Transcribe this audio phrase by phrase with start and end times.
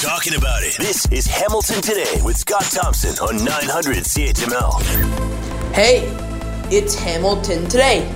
[0.00, 0.78] talking about it.
[0.78, 4.80] This is Hamilton Today with Scott Thompson on 900 CHML.
[5.74, 6.08] Hey,
[6.74, 8.10] it's Hamilton Today.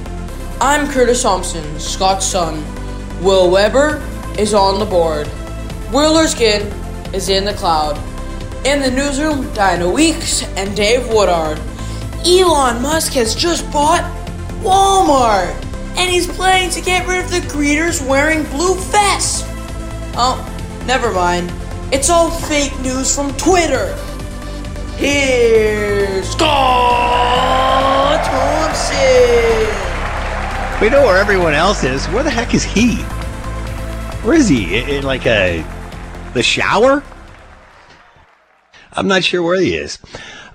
[0.63, 2.65] I'm Curtis Thompson, Scott's son.
[3.23, 4.03] Will Weber
[4.39, 5.29] is on the board.
[5.93, 6.63] Will Erskine
[7.13, 7.99] is in the cloud.
[8.65, 11.61] In the newsroom, Diana Weeks and Dave Woodard.
[12.25, 14.05] Elon Musk has just bought
[14.63, 15.53] Walmart,
[15.99, 19.43] and he's planning to get rid of the greeters wearing blue vests.
[20.17, 20.41] Oh,
[20.87, 21.53] never mind.
[21.95, 23.95] It's all fake news from Twitter.
[24.97, 29.69] Here's Scott Thompson.
[30.83, 32.05] We know where everyone else is.
[32.07, 32.97] Where the heck is he?
[34.27, 34.77] Where is he?
[34.77, 35.65] In, in like a
[36.33, 37.05] the shower?
[38.95, 40.01] I'm not sure where he is.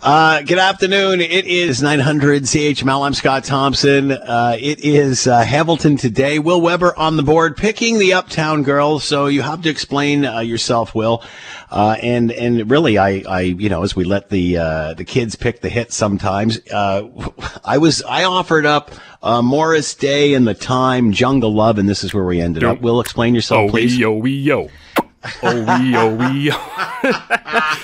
[0.01, 1.19] Uh, good afternoon.
[1.19, 3.05] It is 900 CHML.
[3.05, 4.13] I'm Scott Thompson.
[4.13, 6.39] Uh, it is uh, Hamilton today.
[6.39, 9.03] Will Weber on the board, picking the Uptown Girls.
[9.03, 11.21] So you have to explain uh, yourself, Will.
[11.69, 15.35] Uh, and and really, I, I you know as we let the uh, the kids
[15.35, 18.91] pick the hits sometimes, I was I offered up
[19.21, 22.79] Morris Day and the Time, Jungle Love, and this is where we ended up.
[22.79, 23.97] Will explain yourself, oh, please.
[23.97, 24.69] Yo, we yo.
[25.43, 26.51] Oh wee, oh wee.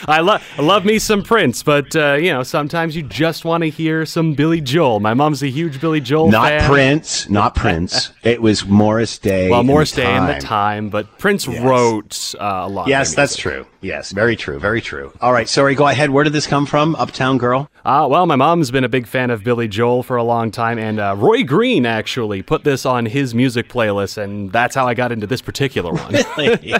[0.07, 3.69] I love love me some Prince, but uh, you know sometimes you just want to
[3.69, 4.99] hear some Billy Joel.
[4.99, 6.69] My mom's a huge Billy Joel not fan.
[6.69, 8.11] Prince, not Prince.
[8.23, 9.49] it was Morris Day.
[9.49, 11.63] Well, Morris Day and and the time, but Prince yes.
[11.63, 12.87] wrote uh, a lot.
[12.87, 13.65] Yes, that's true.
[13.85, 15.13] Yes, very true, very true.
[15.21, 16.09] All right, sorry, go ahead.
[16.09, 16.95] Where did this come from?
[16.95, 17.69] Uptown Girl?
[17.85, 20.79] Uh, well, my mom's been a big fan of Billy Joel for a long time,
[20.79, 24.95] and uh, Roy Green actually put this on his music playlist, and that's how I
[24.95, 26.15] got into this particular one.
[26.37, 26.73] really?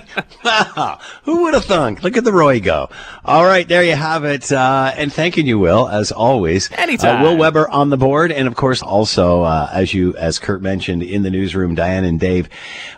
[0.44, 1.00] wow.
[1.26, 2.02] Who would have thunk?
[2.02, 2.89] Look at the Roy go.
[3.23, 4.52] All right, there you have it.
[4.52, 6.72] Uh, and thanking you, Will, as always.
[6.72, 7.22] Anytime.
[7.22, 10.64] Uh, Will Weber on the board, and of course, also uh, as you, as Kurt
[10.64, 12.50] mentioned in the newsroom, Diane and Dave.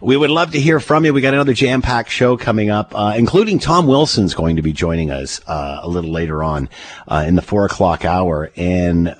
[0.02, 1.13] We would love to hear from you.
[1.13, 5.09] We got another jam-packed show coming up, uh, including Tom Wilson's going to be joining
[5.09, 6.70] us uh, a little later on
[7.08, 8.52] uh, in the four o'clock hour.
[8.56, 9.16] And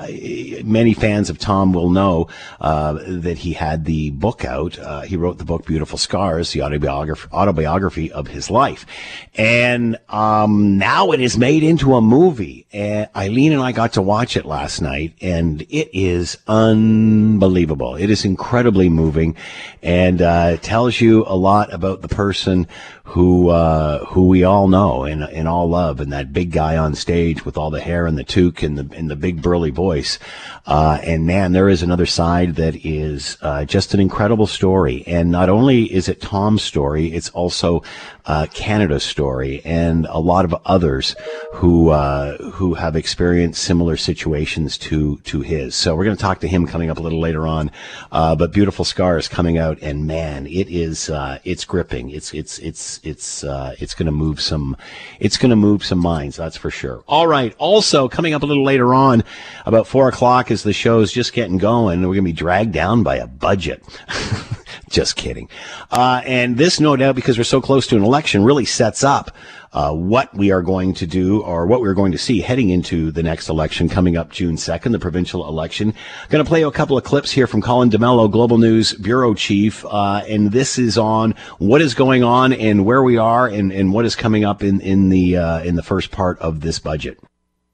[0.64, 2.28] many fans of Tom will know
[2.60, 4.76] that he had the book out.
[5.08, 8.86] he wrote the book "Beautiful Scars," the autobiography, autobiography of his life,
[9.34, 12.68] and um, now it is made into a movie.
[12.72, 17.96] And Eileen and I got to watch it last night, and it is unbelievable.
[17.96, 19.36] It is incredibly moving,
[19.82, 22.68] and uh, tells you a lot about the person
[23.08, 26.94] who uh, who we all know and, and all love, and that big guy on
[26.94, 30.20] stage with all the hair and the toque and the and the big burly voice.
[30.66, 35.06] Uh, and man, there is another side that is uh, just an incredible story.
[35.08, 37.82] And not only is it Tom's story, it's also
[38.26, 41.16] uh, Canada's story, and a lot of others
[41.54, 45.76] who uh, who have experienced similar situations to to his.
[45.76, 47.72] So we're going to talk to him coming up a little later on.
[48.12, 51.10] Uh, but beautiful scars coming out, and man, it is
[51.46, 52.10] it's gripping.
[52.10, 54.78] It's it's it's it's uh, it's going to move some
[55.20, 56.36] it's going to move some minds.
[56.36, 57.04] That's for sure.
[57.08, 57.56] All right.
[57.58, 59.24] Also coming up a little later on,
[59.66, 63.04] about four o'clock, as the show's just getting going, we're going to be dragged down
[63.04, 63.84] by a budget.
[64.90, 65.50] just kidding.
[65.92, 69.32] Uh, and this, no doubt, because we're so close to an election, really sets up
[69.74, 73.12] uh, what we are going to do or what we're going to see heading into
[73.12, 75.94] the next election coming up June 2nd, the provincial election.
[76.30, 79.86] Going to play a couple of clips here from Colin D'Mello, Global News Bureau Chief.
[79.86, 83.94] Uh, and this is on what is going on and where we are and, and
[83.94, 87.20] what is coming up in, in the, uh, in the first part of this budget.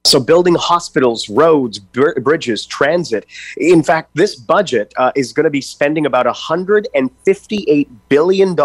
[0.06, 3.25] So, building hospitals, roads, br- bridges, transit.
[3.56, 8.59] In fact, this budget uh, is going to be spending about $158 billion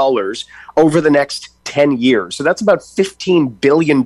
[0.77, 2.35] over the next 10 years.
[2.35, 4.05] So, that's about $15 billion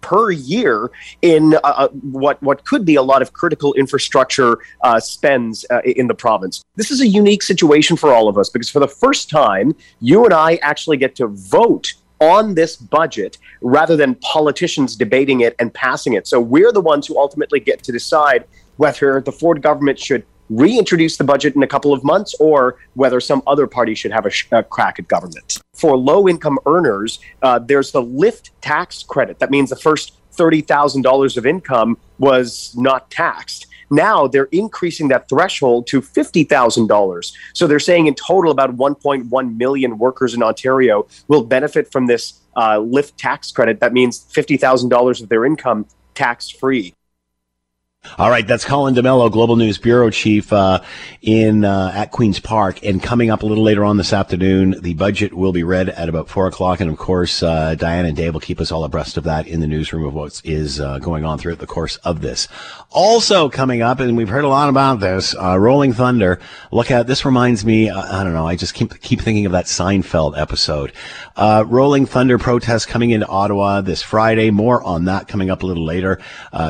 [0.00, 0.90] per year
[1.20, 5.80] in uh, uh, what what could be a lot of critical infrastructure uh, spends uh,
[5.84, 6.64] in the province.
[6.76, 10.24] This is a unique situation for all of us because for the first time, you
[10.24, 15.72] and I actually get to vote on this budget rather than politicians debating it and
[15.72, 16.26] passing it.
[16.26, 18.44] So we're the ones who ultimately get to decide
[18.76, 23.20] whether the Ford government should reintroduce the budget in a couple of months or whether
[23.20, 25.58] some other party should have a, sh- a crack at government.
[25.74, 29.38] For low income earners, uh, there's the lift tax credit.
[29.40, 33.66] That means the first $30,000 of income was not taxed.
[33.90, 37.32] Now they're increasing that threshold to $50,000.
[37.54, 42.40] So they're saying in total about 1.1 million workers in Ontario will benefit from this
[42.56, 43.80] uh, lift tax credit.
[43.80, 46.94] That means $50,000 of their income tax free.
[48.18, 50.80] All right, that's Colin D'Mello, Global News Bureau Chief uh,
[51.20, 54.94] in uh, at Queens Park, and coming up a little later on this afternoon, the
[54.94, 58.32] budget will be read at about four o'clock, and of course, uh, Diane and Dave
[58.32, 61.26] will keep us all abreast of that in the newsroom of what is uh, going
[61.26, 62.48] on throughout the course of this.
[62.90, 66.40] Also coming up, and we've heard a lot about this, uh, Rolling Thunder.
[66.72, 67.90] Look at this reminds me.
[67.90, 68.46] Uh, I don't know.
[68.46, 70.92] I just keep keep thinking of that Seinfeld episode.
[71.36, 74.50] Rolling Thunder protest coming into Ottawa this Friday.
[74.50, 76.18] More on that coming up a little later.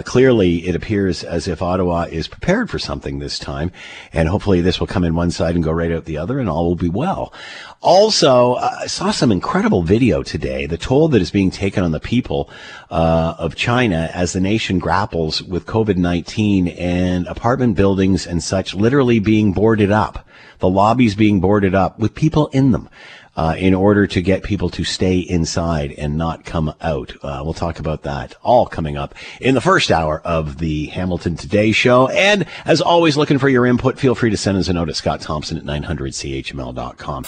[0.04, 3.73] clearly, it appears as if Ottawa is prepared for something this time.
[4.12, 6.49] And hopefully this will come in one side and go right out the other and
[6.49, 7.32] all will be well.
[7.81, 10.67] Also, uh, I saw some incredible video today.
[10.67, 12.50] The toll that is being taken on the people
[12.90, 19.19] uh, of China as the nation grapples with COVID-19 and apartment buildings and such literally
[19.19, 20.26] being boarded up.
[20.58, 22.88] The lobbies being boarded up with people in them
[23.36, 27.12] uh, in order to get people to stay inside and not come out.
[27.22, 31.36] Uh, we'll talk about that all coming up in the first hour of the Hamilton
[31.36, 32.08] Today show.
[32.08, 34.96] And as always, looking for your input, feel free to send us a note at
[34.96, 37.24] Scott Thompson at 900CHML.com.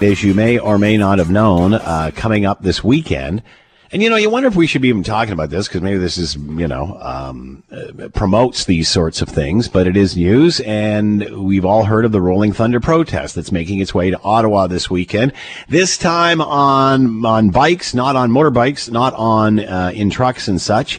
[0.00, 3.42] As you may or may not have known, uh, coming up this weekend,
[3.92, 5.98] and you know, you wonder if we should be even talking about this because maybe
[5.98, 10.60] this is, you know, um, uh, promotes these sorts of things, but it is news,
[10.60, 14.66] and we've all heard of the Rolling Thunder protest that's making its way to Ottawa
[14.66, 15.34] this weekend.
[15.68, 20.98] This time on on bikes, not on motorbikes, not on uh, in trucks and such.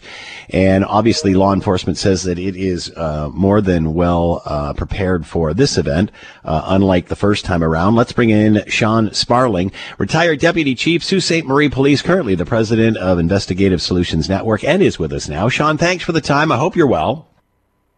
[0.50, 5.51] And obviously, law enforcement says that it is uh, more than well uh, prepared for
[5.56, 6.12] this event,
[6.46, 7.96] uh, unlike the first time around.
[7.96, 11.44] Let's bring in Sean Sparling, retired deputy chief, Sault Ste.
[11.44, 15.50] Marie Police, currently the president of Investigative Solutions Network, and is with us now.
[15.50, 16.52] Sean, thanks for the time.
[16.52, 17.28] I hope you're well.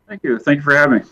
[0.07, 0.37] Thank you.
[0.39, 1.05] Thank you for having me.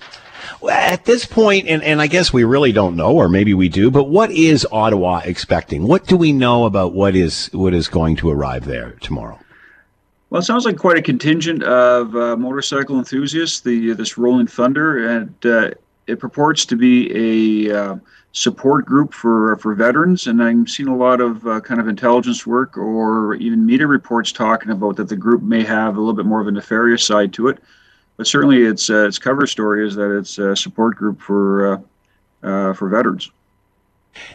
[0.70, 3.92] At this point, and, and I guess we really don't know, or maybe we do,
[3.92, 5.88] but what is Ottawa expecting?
[5.88, 9.40] What do we know about what is what is going to arrive there tomorrow?
[10.30, 13.62] Well, it sounds like quite a contingent of uh, motorcycle enthusiasts.
[13.62, 15.72] The this Rolling Thunder, and uh,
[16.08, 17.96] it purports to be a uh,
[18.34, 20.28] support group for for veterans.
[20.28, 24.32] And I'm seeing a lot of uh, kind of intelligence work or even media reports
[24.32, 27.32] talking about that the group may have a little bit more of a nefarious side
[27.34, 27.60] to it.
[28.18, 31.82] But certainly, its uh, its cover story is that it's a support group for
[32.44, 33.32] uh, for veterans.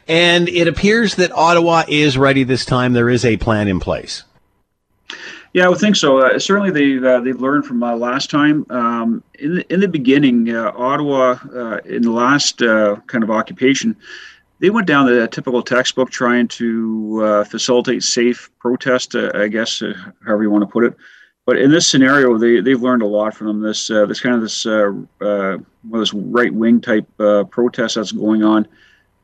[0.08, 2.94] And it appears that Ottawa is ready this time.
[2.94, 4.24] There is a plan in place.
[5.54, 6.18] Yeah, I would think so.
[6.18, 8.66] Uh, certainly, they've uh, they've learned from uh, last time.
[8.70, 13.30] Um, in the, in the beginning, uh, Ottawa, uh, in the last uh, kind of
[13.30, 13.96] occupation,
[14.58, 19.14] they went down the typical textbook trying to facilitate safe protest.
[19.14, 19.82] I guess,
[20.24, 20.94] however you want to put it.
[21.46, 24.66] But in this scenario, they they've learned a lot from this this kind of this
[24.66, 25.64] well,
[26.00, 27.06] this right wing type
[27.50, 28.68] protest that's going on.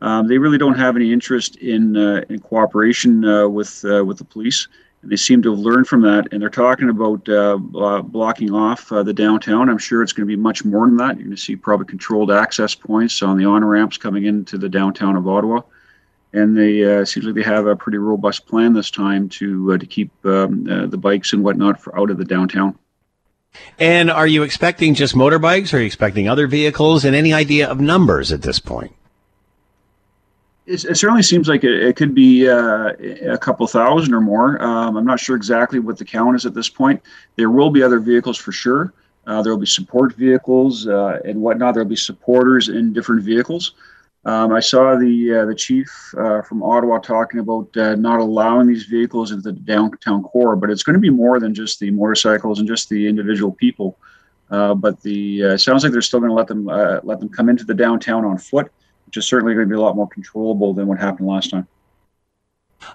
[0.00, 3.20] Um, they really don't have any interest in in cooperation
[3.52, 4.68] with with the police
[5.06, 7.56] they seem to have learned from that, and they're talking about uh,
[8.02, 9.68] blocking off uh, the downtown.
[9.68, 11.16] I'm sure it's going to be much more than that.
[11.16, 14.68] You're going to see probably controlled access points on the on ramps coming into the
[14.68, 15.60] downtown of Ottawa,
[16.32, 19.78] and they uh, seems like they have a pretty robust plan this time to uh,
[19.78, 22.78] to keep um, uh, the bikes and whatnot out of the downtown.
[23.78, 25.72] And are you expecting just motorbikes?
[25.72, 27.04] Or are you expecting other vehicles?
[27.04, 28.92] And any idea of numbers at this point?
[30.66, 32.92] It, it, certainly seems like it, it could be uh,
[33.28, 34.62] a couple thousand or more.
[34.62, 37.02] Um, I'm not sure exactly what the count is at this point.
[37.36, 38.94] There will be other vehicles for sure.
[39.26, 41.74] Uh, there will be support vehicles uh, and whatnot.
[41.74, 43.74] There will be supporters in different vehicles.
[44.26, 48.66] Um, I saw the uh, the chief uh, from Ottawa talking about uh, not allowing
[48.66, 51.90] these vehicles into the downtown core, but it's going to be more than just the
[51.90, 53.98] motorcycles and just the individual people.
[54.48, 56.64] but the sounds like they're still going to let them
[57.04, 58.72] let them come into the downtown on foot
[59.14, 61.68] which is certainly going to be a lot more controllable than what happened last time.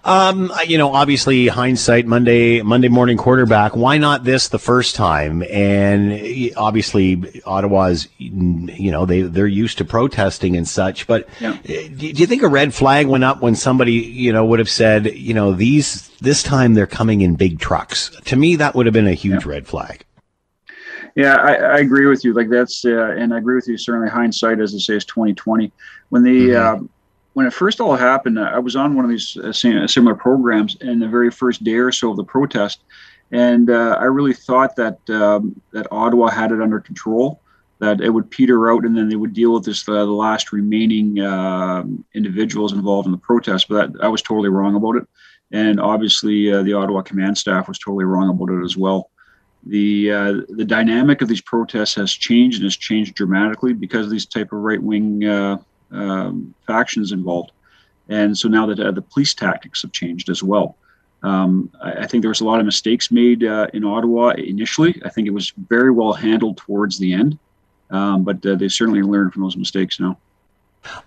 [0.03, 3.73] Um, you know, obviously hindsight Monday, Monday morning quarterback.
[3.73, 5.41] Why not this the first time?
[5.43, 11.57] And obviously Ottawa's, you know, they, they're used to protesting and such, but yeah.
[11.63, 15.05] do you think a red flag went up when somebody, you know, would have said,
[15.15, 18.09] you know, these, this time they're coming in big trucks?
[18.25, 19.51] To me, that would have been a huge yeah.
[19.53, 20.03] red flag.
[21.15, 22.33] Yeah, I, I, agree with you.
[22.33, 23.77] Like that's, uh, and I agree with you.
[23.77, 25.71] Certainly, hindsight, as they say, is twenty twenty.
[26.09, 26.83] When the mm-hmm.
[26.83, 26.87] uh,
[27.33, 29.53] when it first all happened, I was on one of these uh,
[29.87, 32.81] similar programs in the very first day or so of the protest,
[33.31, 37.41] and uh, I really thought that um, that Ottawa had it under control.
[37.79, 40.51] That it would peter out, and then they would deal with this uh, the last
[40.51, 43.69] remaining um, individuals involved in the protest.
[43.69, 45.07] But that, I was totally wrong about it,
[45.51, 49.09] and obviously uh, the Ottawa command staff was totally wrong about it as well
[49.69, 54.11] the uh, the dynamic of these protests has changed and has changed dramatically because of
[54.11, 55.57] these type of right wing uh,
[55.91, 57.51] um, factions involved,
[58.09, 60.75] and so now that uh, the police tactics have changed as well.
[61.21, 65.01] Um, I, I, think there was a lot of mistakes made uh, in Ottawa initially.
[65.03, 67.37] I think it was very well handled towards the end,
[67.89, 70.17] um, but uh, they certainly learned from those mistakes now.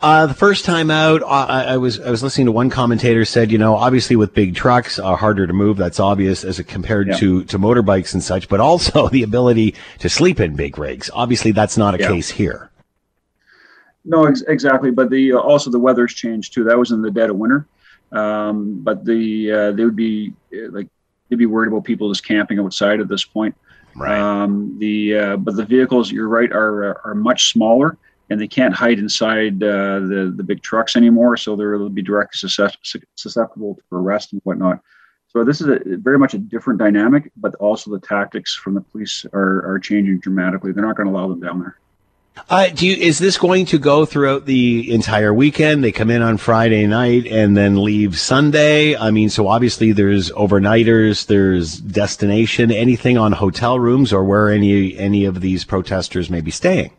[0.01, 3.25] Uh, the first time out, uh, I, I, was I was listening to one commentator
[3.25, 5.77] said, you know, obviously with big trucks are harder to move.
[5.77, 7.17] That's obvious as it compared yeah.
[7.17, 11.11] to to motorbikes and such, but also the ability to sleep in big rigs.
[11.15, 12.09] Obviously, that's not a yeah.
[12.09, 12.71] case here.
[14.05, 14.91] No, ex- exactly.
[14.91, 16.65] But the uh, also the weather's changed too.
[16.65, 17.67] That was in the dead of winter.
[18.11, 20.89] Um, but the uh, they would be uh, like
[21.29, 23.55] they'd be worried about people just camping outside at this point.
[23.95, 24.19] Right.
[24.19, 27.97] Um, the uh, but the vehicles, you're right, are are much smaller
[28.31, 31.37] and they can't hide inside uh, the the big trucks anymore.
[31.37, 34.81] So they'll be directly susceptible to arrest and whatnot.
[35.29, 38.83] So this is a, very much a different dynamic, but also the tactics from the
[38.83, 40.73] police are, are changing dramatically.
[40.73, 41.79] They're not going to allow them down there.
[42.49, 45.85] Uh, do you, is this going to go throughout the entire weekend?
[45.85, 48.97] They come in on Friday night and then leave Sunday.
[48.97, 54.97] I mean, so obviously there's overnighters, there's destination, anything on hotel rooms or where any
[54.97, 56.91] any of these protesters may be staying.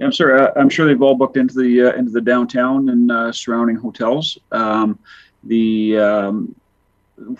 [0.00, 0.40] I'm sure.
[0.40, 3.76] Uh, I'm sure they've all booked into the uh, into the downtown and uh, surrounding
[3.76, 4.38] hotels.
[4.52, 4.98] Um,
[5.44, 6.54] the um,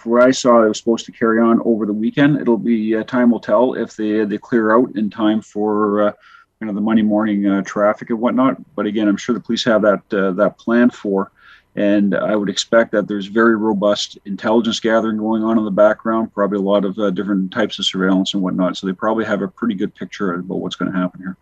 [0.03, 2.41] where I saw it was supposed to carry on over the weekend.
[2.41, 6.13] It'll be uh, time will tell if they they clear out in time for uh,
[6.61, 8.57] you know the Monday morning uh, traffic and whatnot.
[8.75, 11.31] But again, I'm sure the police have that that planned for.
[11.77, 16.35] And I would expect that there's very robust intelligence gathering going on in the background,
[16.35, 18.77] probably a lot of different types of surveillance and whatnot.
[18.77, 21.37] So they probably have a pretty good picture about what's going to happen here.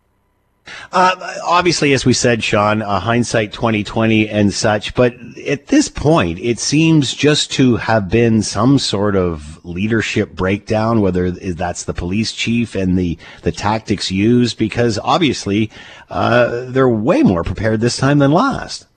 [0.91, 5.15] Uh, obviously, as we said, Sean, uh, hindsight 2020 and such, but
[5.47, 11.31] at this point, it seems just to have been some sort of leadership breakdown, whether
[11.31, 15.69] that's the police chief and the, the tactics used, because obviously,
[16.09, 18.87] uh, they're way more prepared this time than last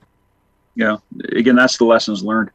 [0.81, 0.97] yeah,
[1.33, 2.51] again, that's the lessons learned.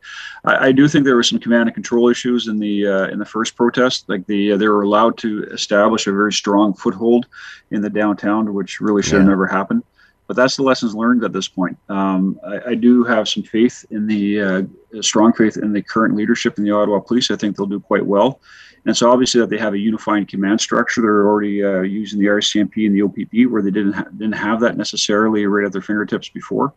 [0.45, 3.19] I, I, do think there were some command and control issues in the uh, in
[3.19, 4.09] the first protest.
[4.09, 7.27] Like the uh, they were allowed to establish a very strong foothold
[7.69, 9.83] in the downtown, which really should have never happened.
[10.25, 11.77] But that's the lessons learned at this point.
[11.87, 14.63] Um, I, I, do have some faith in the uh,
[15.01, 17.29] strong faith in the current leadership in the Ottawa Police.
[17.29, 18.41] I think they'll do quite well.
[18.87, 21.03] And so obviously that they have a unifying command structure.
[21.03, 24.61] They're already uh, using the RCMP and the OPP, where they didn't ha- didn't have
[24.61, 26.73] that necessarily right at their fingertips before.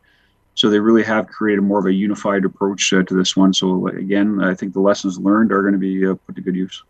[0.59, 3.55] So they really have created more of a unified approach uh, to this one.
[3.55, 6.57] So again, I think the lessons learned are going to be uh, put to good
[6.57, 6.83] use.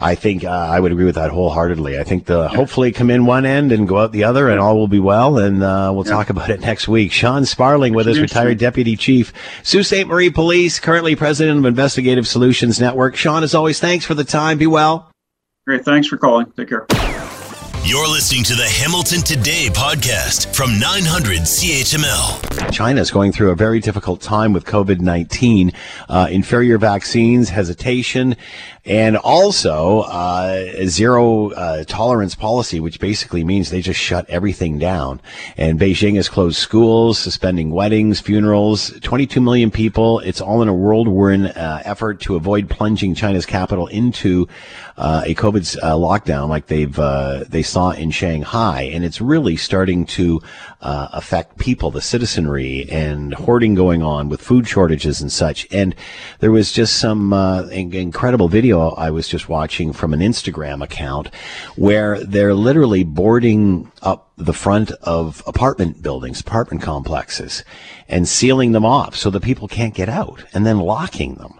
[0.00, 1.98] I think uh, I would agree with that wholeheartedly.
[1.98, 4.78] I think the hopefully come in one end and go out the other, and all
[4.78, 5.36] will be well.
[5.36, 6.12] And uh, we'll yeah.
[6.12, 7.12] talk about it next week.
[7.12, 10.06] Sean Sparling with us, retired deputy chief, Sault Ste.
[10.06, 13.14] Marie Police, currently president of Investigative Solutions Network.
[13.14, 14.56] Sean, as always, thanks for the time.
[14.56, 15.10] Be well.
[15.66, 15.84] Great.
[15.84, 16.50] Thanks for calling.
[16.56, 16.86] Take care.
[17.82, 22.70] You're listening to the Hamilton Today podcast from 900 CHML.
[22.70, 25.72] China is going through a very difficult time with COVID 19.
[26.08, 28.36] Uh, inferior vaccines, hesitation,
[28.84, 35.20] and also uh, zero uh, tolerance policy, which basically means they just shut everything down.
[35.56, 38.98] And Beijing has closed schools, suspending weddings, funerals.
[39.00, 40.20] 22 million people.
[40.20, 44.48] It's all in a whirlwind uh, effort to avoid plunging China's capital into
[44.96, 49.56] uh, a COVID uh, lockdown like they've uh, they saw in Shanghai, and it's really
[49.56, 50.40] starting to
[50.82, 55.66] affect people, the citizenry, and hoarding going on with food shortages and such.
[55.70, 55.94] And
[56.40, 57.32] there was just some
[57.72, 61.34] incredible video video I was just watching from an Instagram account
[61.74, 67.64] where they're literally boarding up the front of apartment buildings, apartment complexes,
[68.08, 71.59] and sealing them off so that people can't get out, and then locking them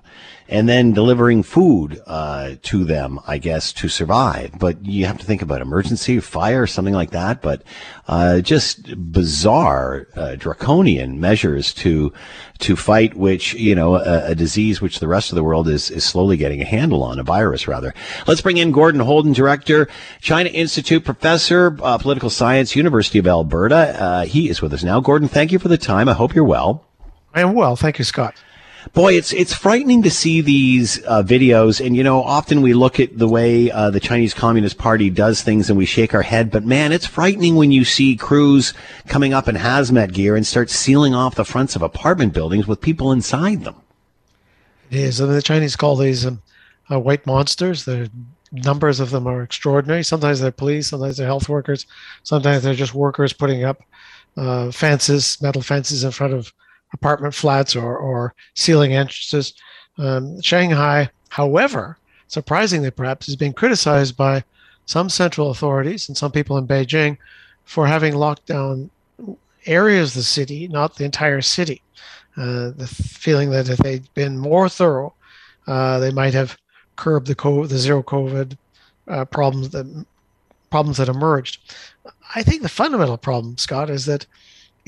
[0.51, 4.59] and then delivering food uh, to them, I guess, to survive.
[4.59, 7.41] But you have to think about emergency, fire, something like that.
[7.41, 7.63] But
[8.09, 12.13] uh, just bizarre, uh, draconian measures to
[12.59, 15.89] to fight, which you know, a, a, disease which the rest of the world is
[15.89, 17.95] is slowly getting a handle on, a virus rather.
[18.27, 19.89] Let's bring in Gordon Houlden, director,
[20.21, 24.03] China Institute professor, uh, political science, University of Alberta.
[24.03, 24.99] Uh, he is with us now.
[24.99, 26.09] Gordon, thank you for the time.
[26.09, 26.89] I hope you're well.
[27.33, 28.35] I am well, thank you, Scott
[28.93, 33.01] boy, it's it's frightening to see these uh, videos, and you know, often we look
[33.01, 36.51] at the way uh, the Chinese Communist Party does things, and we shake our head.
[36.51, 38.75] But man, it's frightening when you see crews
[39.07, 42.81] coming up in hazmat gear and start sealing off the fronts of apartment buildings with
[42.81, 43.77] people inside them.
[44.91, 46.43] It is, and the Chinese call these um,
[46.91, 47.85] uh, white monsters.
[47.85, 48.11] The
[48.53, 50.03] numbers of them are extraordinary.
[50.03, 51.87] Sometimes they're police, sometimes they're health workers,
[52.23, 53.83] sometimes they're just workers putting up
[54.37, 56.53] uh, fences, metal fences in front of
[56.93, 59.55] apartment flats or, or ceiling entrances.
[59.99, 64.43] Um, Shanghai, however, surprisingly perhaps, has been criticized by
[64.87, 67.17] some central authorities and some people in Beijing
[67.65, 68.91] for having locked down
[69.67, 71.83] areas of the city, not the entire city.
[72.37, 75.15] Uh, the feeling that if they'd been more thorough
[75.67, 76.57] Uh, they might have
[76.97, 78.57] curbed the COVID, the zero COVID
[79.09, 79.87] uh, problems that
[80.71, 81.61] problems that emerged.
[82.35, 84.27] I think the fundamental problem, Scott, is that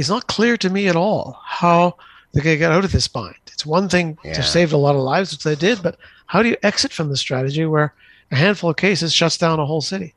[0.02, 1.96] it's not clear to me at all how
[2.32, 3.36] they're going to get out of this bind.
[3.52, 4.34] It's one thing Yeah.
[4.34, 7.08] to save a lot of lives, which they did, but how do you exit from
[7.08, 7.94] the strategy where
[8.30, 10.14] a handful of cases shuts down a whole city?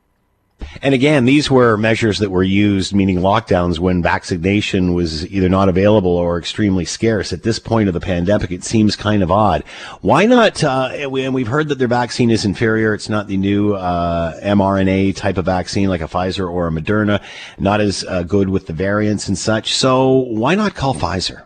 [0.82, 5.70] And again, these were measures that were used, meaning lockdowns, when vaccination was either not
[5.70, 7.34] available or extremely scarce.
[7.34, 9.64] At this point of the pandemic, it seems kind of odd.
[10.02, 10.64] Why not?
[10.64, 12.94] Uh, and we- and we've heard that their vaccine is inferior.
[12.94, 17.22] It's not the new uh, mRNA type of vaccine like a Pfizer or a Moderna.
[17.60, 19.74] Not as uh, good with the variants and such.
[19.74, 21.44] So why not call Pfizer?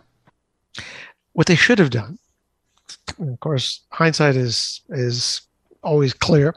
[1.33, 2.19] What they should have done,
[3.19, 5.41] of course, hindsight is is
[5.83, 6.55] always clear.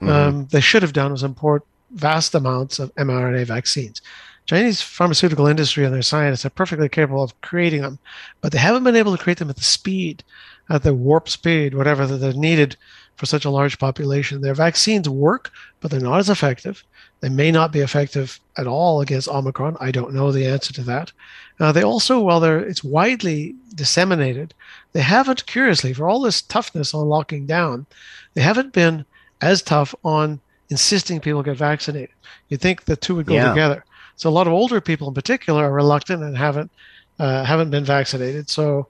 [0.00, 1.64] Um, they should have done was import
[1.96, 4.00] vast amounts of mRNA vaccines.
[4.46, 7.98] Chinese pharmaceutical industry and their scientists are perfectly capable of creating them,
[8.40, 10.22] but they haven't been able to create them at the speed,
[10.70, 12.76] at the warp speed, whatever that they're needed
[13.16, 14.40] for such a large population.
[14.40, 15.50] Their vaccines work,
[15.80, 16.84] but they're not as effective.
[17.20, 19.78] They may not be effective at all against Omicron.
[19.80, 21.12] I don't know the answer to that.
[21.58, 24.54] Uh, they also, while they're it's widely disseminated,
[24.92, 27.86] they haven't, curiously, for all this toughness on locking down,
[28.34, 29.06] they haven't been
[29.40, 32.10] as tough on insisting people get vaccinated.
[32.48, 33.48] You'd think the two would go Yeah.
[33.50, 33.84] together.
[34.16, 36.70] So a lot of older people, in particular, are reluctant and haven't
[37.18, 38.50] uh, haven't been vaccinated.
[38.50, 38.88] So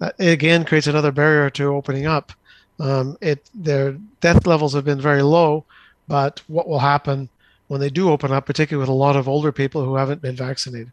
[0.00, 2.32] that again creates another barrier to opening up.
[2.80, 5.66] Um, it their death levels have been very low,
[6.06, 7.28] but what will happen
[7.68, 10.36] when they do open up, particularly with a lot of older people who haven't been
[10.36, 10.92] vaccinated?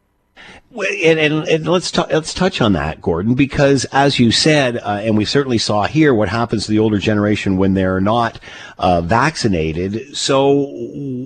[0.75, 4.99] And, and, and let's t- let's touch on that, Gordon, because as you said, uh,
[5.01, 8.41] and we certainly saw here, what happens to the older generation when they're not
[8.77, 10.17] uh, vaccinated.
[10.17, 10.67] So,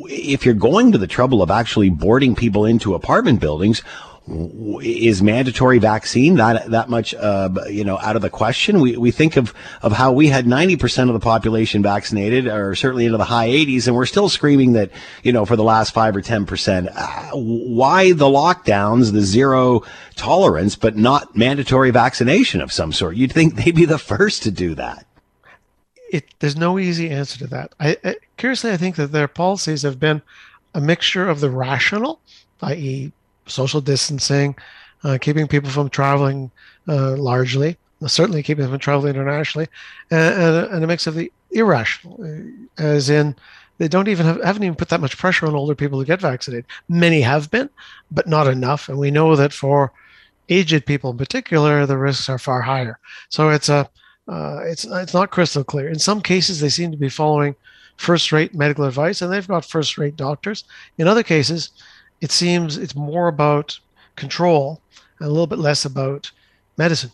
[0.07, 3.81] if you're going to the trouble of actually boarding people into apartment buildings,
[4.81, 8.79] is mandatory vaccine that that much uh, you know out of the question?
[8.79, 13.05] We we think of of how we had 90% of the population vaccinated, or certainly
[13.05, 14.91] into the high 80s, and we're still screaming that
[15.23, 16.91] you know for the last five or 10%.
[16.95, 19.81] Uh, why the lockdowns, the zero
[20.15, 23.15] tolerance, but not mandatory vaccination of some sort?
[23.15, 25.05] You'd think they'd be the first to do that.
[26.11, 27.73] it there's no easy answer to that.
[27.79, 30.21] I, I curiously I think that their policies have been
[30.73, 32.19] a mixture of the rational,
[32.61, 33.11] i.e.,
[33.49, 34.55] social distancing,
[35.03, 36.51] uh, keeping people from traveling
[36.87, 37.77] uh, largely,
[38.07, 39.67] certainly keeping them from traveling internationally,
[40.11, 43.35] and, and, a, and a mix of the irrational, uh, as in
[43.77, 46.21] they don't even have haven't even put that much pressure on older people to get
[46.21, 46.65] vaccinated.
[46.87, 47.69] Many have been,
[48.11, 49.91] but not enough, and we know that for
[50.49, 52.99] aged people in particular, the risks are far higher.
[53.29, 53.89] So it's a
[54.27, 55.89] uh, it's it's not crystal clear.
[55.89, 57.55] In some cases, they seem to be following
[57.97, 60.63] first-rate medical advice, and they've got first-rate doctors.
[60.97, 61.71] In other cases,
[62.21, 63.79] it seems it's more about
[64.15, 64.81] control
[65.19, 66.31] and a little bit less about
[66.77, 67.11] medicine.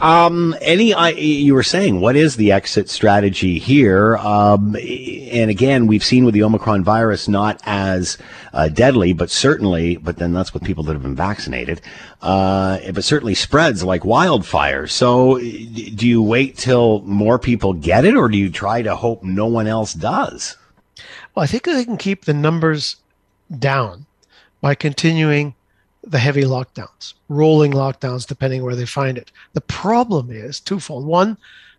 [0.00, 4.18] Um, any, I, you were saying, what is the exit strategy here?
[4.18, 8.18] Um, and again, we've seen with the Omicron virus, not as
[8.52, 11.80] uh, deadly, but certainly, but then that's with people that have been vaccinated,
[12.20, 14.86] uh, but certainly spreads like wildfire.
[14.86, 19.24] So do you wait till more people get it or do you try to hope
[19.24, 20.56] no one else does?
[21.34, 22.96] Well, I think they can keep the numbers
[23.58, 24.06] down
[24.60, 25.54] by continuing
[26.02, 29.30] the heavy lockdowns, rolling lockdowns, depending where they find it.
[29.52, 31.06] The problem is twofold.
[31.06, 31.36] One,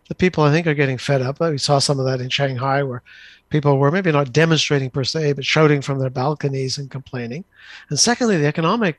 [0.08, 1.40] the people I think are getting fed up.
[1.40, 3.02] We saw some of that in Shanghai where
[3.48, 7.44] people were maybe not demonstrating per se, but shouting from their balconies and complaining.
[7.88, 8.98] And secondly, the economic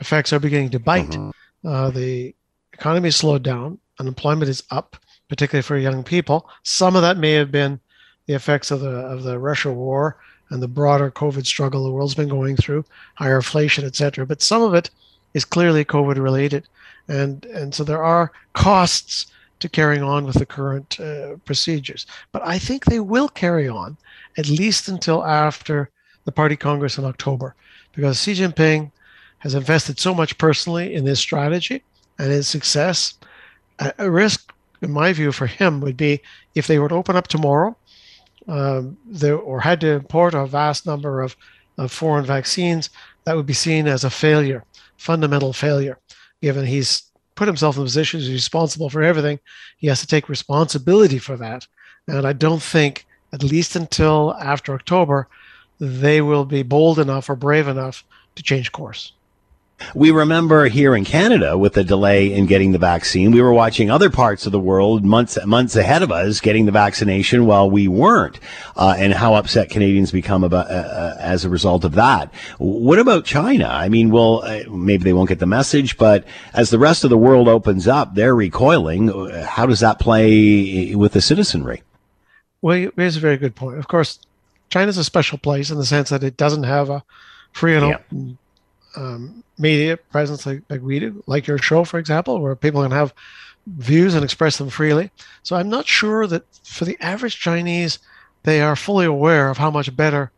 [0.00, 1.16] effects are beginning to bite.
[1.64, 2.34] Uh, the
[2.72, 4.96] economy slowed down, unemployment is up,
[5.28, 6.48] particularly for young people.
[6.62, 7.80] Some of that may have been
[8.26, 10.18] the effects of the of the Russia war
[10.50, 14.26] and the broader COVID struggle the world's been going through, higher inflation, et cetera.
[14.26, 14.90] But some of it
[15.34, 16.68] is clearly COVID related,
[17.08, 19.26] and and so there are costs
[19.58, 22.06] to carrying on with the current uh, procedures.
[22.32, 23.96] But I think they will carry on
[24.36, 25.90] at least until after
[26.24, 27.54] the Party Congress in October,
[27.92, 28.90] because Xi Jinping
[29.38, 31.82] has invested so much personally in this strategy
[32.18, 33.14] and its success.
[33.78, 36.20] A, a risk, in my view, for him would be
[36.54, 37.76] if they were to open up tomorrow
[38.48, 41.36] um, or had to import a vast number of,
[41.78, 42.90] of foreign vaccines,
[43.24, 44.64] that would be seen as a failure,
[44.96, 45.98] fundamental failure,
[46.40, 49.38] given he's put himself in a position he's responsible for everything.
[49.78, 51.66] He has to take responsibility for that.
[52.08, 55.28] And I don't think, at least until after October,
[55.78, 58.04] they will be bold enough or brave enough
[58.36, 59.12] to change course.
[59.94, 63.90] We remember here in Canada with the delay in getting the vaccine, we were watching
[63.90, 67.86] other parts of the world months months ahead of us getting the vaccination while we
[67.86, 68.40] weren't,
[68.76, 72.32] uh, and how upset Canadians become about uh, uh as a result of that.
[72.58, 73.68] What about China?
[73.68, 77.10] I mean, well, uh, maybe they won't get the message, but as the rest of
[77.10, 79.08] the world opens up, they're recoiling.
[79.44, 81.82] How does that play with the citizenry?
[82.62, 83.78] Well, here's a very good point.
[83.78, 84.18] Of course,
[84.70, 87.04] China's a special place in the sense that it doesn't have a
[87.52, 87.94] free and yeah.
[87.96, 88.38] open
[88.96, 92.90] um, media presence like, like we do, like your show, for example, where people can
[92.90, 93.14] have
[93.66, 95.10] views and express them freely.
[95.42, 97.98] So I'm not sure that for the average Chinese,
[98.44, 100.30] they are fully aware of how much better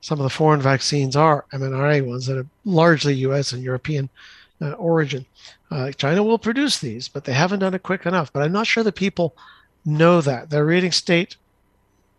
[0.00, 4.08] some of the foreign vaccines are, mRNA ones that are largely US and European
[4.60, 5.26] uh, origin.
[5.70, 8.32] Uh, China will produce these, but they haven't done it quick enough.
[8.32, 9.34] But I'm not sure that people
[9.84, 10.50] know that.
[10.50, 11.36] They're reading state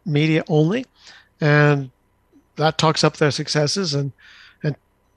[0.05, 0.85] media only,
[1.39, 1.91] and
[2.57, 4.11] that talks up their successes and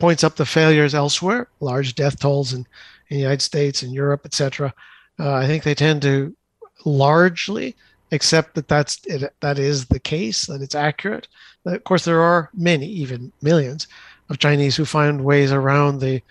[0.00, 2.60] points up the failures elsewhere, large death tolls in,
[3.08, 4.74] in the United States and Europe, etc.
[5.18, 6.34] Uh, I think they tend to
[6.84, 7.76] largely
[8.12, 11.28] accept that that's it, that is the case, that it's accurate.
[11.64, 13.86] Of course, there are many, even millions,
[14.30, 16.22] of Chinese who find ways around the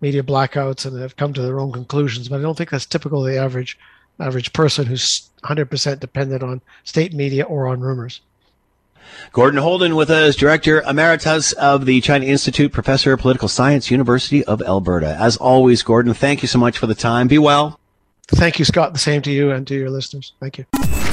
[0.00, 2.28] media blackouts and have come to their own conclusions.
[2.28, 3.78] But I don't think that's typical of the average
[4.18, 8.20] average person who's 100% dependent on state media or on rumors.
[9.32, 14.44] Gordon Houlden with us, Director Emeritus of the China Institute, Professor of Political Science, University
[14.44, 15.16] of Alberta.
[15.20, 17.28] As always, Gordon, thank you so much for the time.
[17.28, 17.78] Be well.
[18.28, 18.92] Thank you, Scott.
[18.92, 20.32] The same to you and to your listeners.
[20.40, 21.09] Thank you.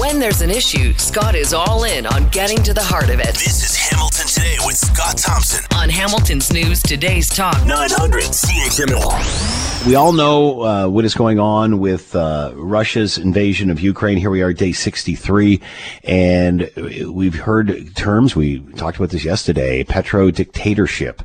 [0.00, 3.34] When there's an issue, Scott is all in on getting to the heart of it.
[3.34, 9.60] This is Hamilton Today with Scott Thompson on Hamilton's News Today's Talk 900 CHML.
[9.86, 14.18] We all know uh, what is going on with uh, Russia's invasion of Ukraine.
[14.18, 15.60] Here we are, day 63,
[16.04, 16.70] and
[17.08, 18.36] we've heard terms.
[18.36, 21.22] We talked about this yesterday: petro dictatorship,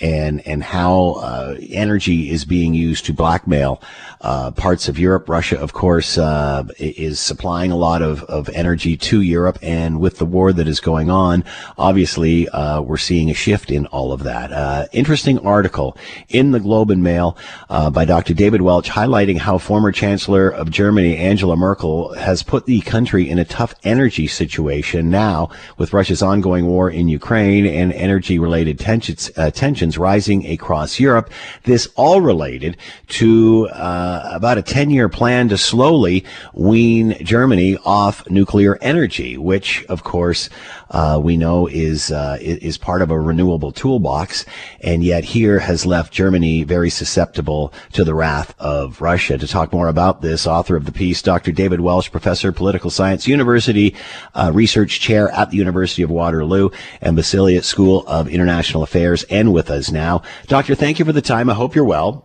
[0.00, 3.82] and and how uh, energy is being used to blackmail
[4.22, 5.28] uh, parts of Europe.
[5.28, 9.58] Russia, of course, uh, is supplying a lot of, of energy to Europe.
[9.62, 11.44] And with the war that is going on,
[11.76, 14.52] obviously, uh, we're seeing a shift in all of that.
[14.52, 15.96] Uh, interesting article
[16.28, 17.36] in the Globe and Mail
[17.70, 18.34] uh, by Dr.
[18.34, 23.38] David Welch highlighting how former Chancellor of Germany, Angela Merkel, has put the country in
[23.38, 29.30] a tough energy situation now with Russia's ongoing war in Ukraine and energy related tensions,
[29.36, 31.30] uh, tensions rising across Europe.
[31.64, 32.76] This all related
[33.08, 39.84] to uh, about a 10 year plan to slowly wean Germany off nuclear energy, which,
[39.86, 40.48] of course,
[40.90, 44.44] uh, we know is uh, is part of a renewable toolbox,
[44.80, 49.38] and yet here has left Germany very susceptible to the wrath of Russia.
[49.38, 51.52] To talk more about this, author of the piece, Dr.
[51.52, 53.94] David Welch, professor political science, University
[54.34, 59.52] uh, research chair at the University of Waterloo and Balsillie School of International Affairs, and
[59.52, 60.74] with us now, Doctor.
[60.74, 61.50] Thank you for the time.
[61.50, 62.24] I hope you're well.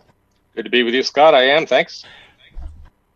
[0.55, 1.33] Good to be with you, Scott.
[1.33, 1.65] I am.
[1.65, 2.05] Thanks.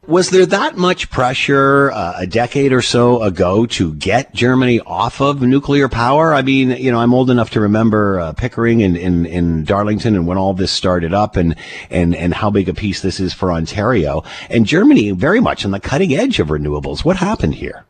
[0.08, 5.20] Was there that much pressure uh, a decade or so ago to get Germany off
[5.20, 6.34] of nuclear power?
[6.34, 10.16] I mean, you know, I'm old enough to remember uh, Pickering in, in, in Darlington
[10.16, 11.58] and when all this started up and,
[11.90, 14.24] and, and how big a piece this is for Ontario.
[14.50, 17.04] And Germany very much on the cutting edge of renewables.
[17.04, 17.84] What happened here?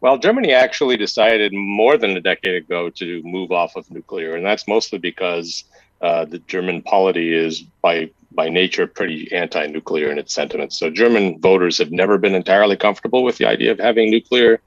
[0.00, 4.46] Well, Germany actually decided more than a decade ago to move off of nuclear, and
[4.46, 5.64] that's mostly because
[6.00, 10.78] uh, the German polity is by by nature pretty anti-nuclear in its sentiments.
[10.78, 14.60] So German voters have never been entirely comfortable with the idea of having nuclear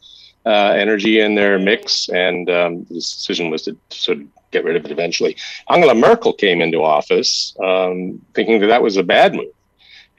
[0.46, 4.76] uh, energy in their mix, and um, the decision was to sort of get rid
[4.76, 5.36] of it eventually.
[5.70, 9.54] Angela Merkel came into office um, thinking that that was a bad move,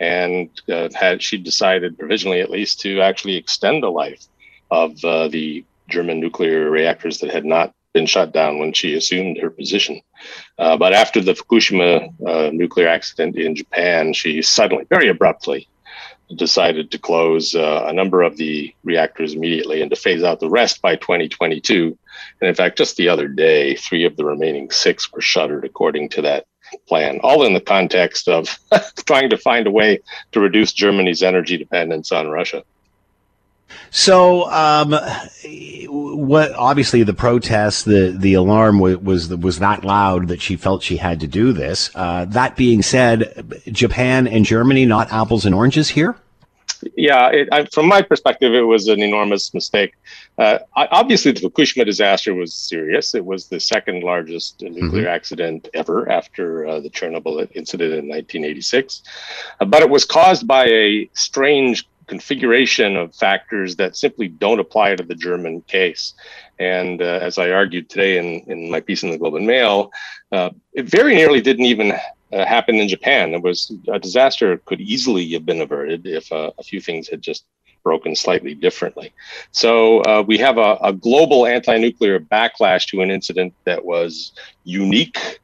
[0.01, 4.27] and uh, had she decided provisionally at least to actually extend the life
[4.71, 9.39] of uh, the German nuclear reactors that had not been shut down when she assumed
[9.39, 10.03] her position.
[10.59, 11.91] Uh, but after the Fukushima
[12.29, 15.67] uh, nuclear accident in Japan, she suddenly, very abruptly,
[16.37, 20.51] decided to close uh, a number of the reactors immediately and to phase out the
[20.51, 21.97] rest by 2022.
[22.41, 26.11] And in fact, just the other day, three of the remaining six were shuttered according
[26.11, 26.45] to that
[26.87, 28.59] plan, all in the context of
[29.07, 30.01] trying to find a way
[30.33, 32.63] to reduce Germany's energy dependence on Russia.
[33.91, 34.93] So, um,
[35.89, 40.83] what obviously the protest, the the alarm was was, was that loud that she felt
[40.83, 41.91] she had to do this.
[41.95, 46.17] Uh, that being said, Japan and Germany not apples and oranges here.
[46.95, 49.95] Yeah, it, I, from my perspective, it was an enormous mistake.
[50.39, 53.15] Uh, I, obviously, the Fukushima disaster was serious.
[53.15, 55.07] It was the second largest nuclear mm-hmm.
[55.07, 59.03] accident ever after uh, the Chernobyl incident in 1986.
[59.61, 64.95] Uh, but it was caused by a strange configuration of factors that simply don't apply
[64.95, 66.15] to the German case.
[66.59, 69.91] And uh, as I argued today in, in my piece in the Globe and Mail,
[70.33, 73.35] uh, it very nearly didn't even uh, happened in Japan.
[73.35, 77.23] It was a disaster could easily have been averted if uh, a few things had
[77.23, 77.45] just
[77.83, 79.13] broken slightly differently.
[79.53, 84.33] So uh, we have a, a global anti-nuclear backlash to an incident that was
[84.65, 85.41] unique,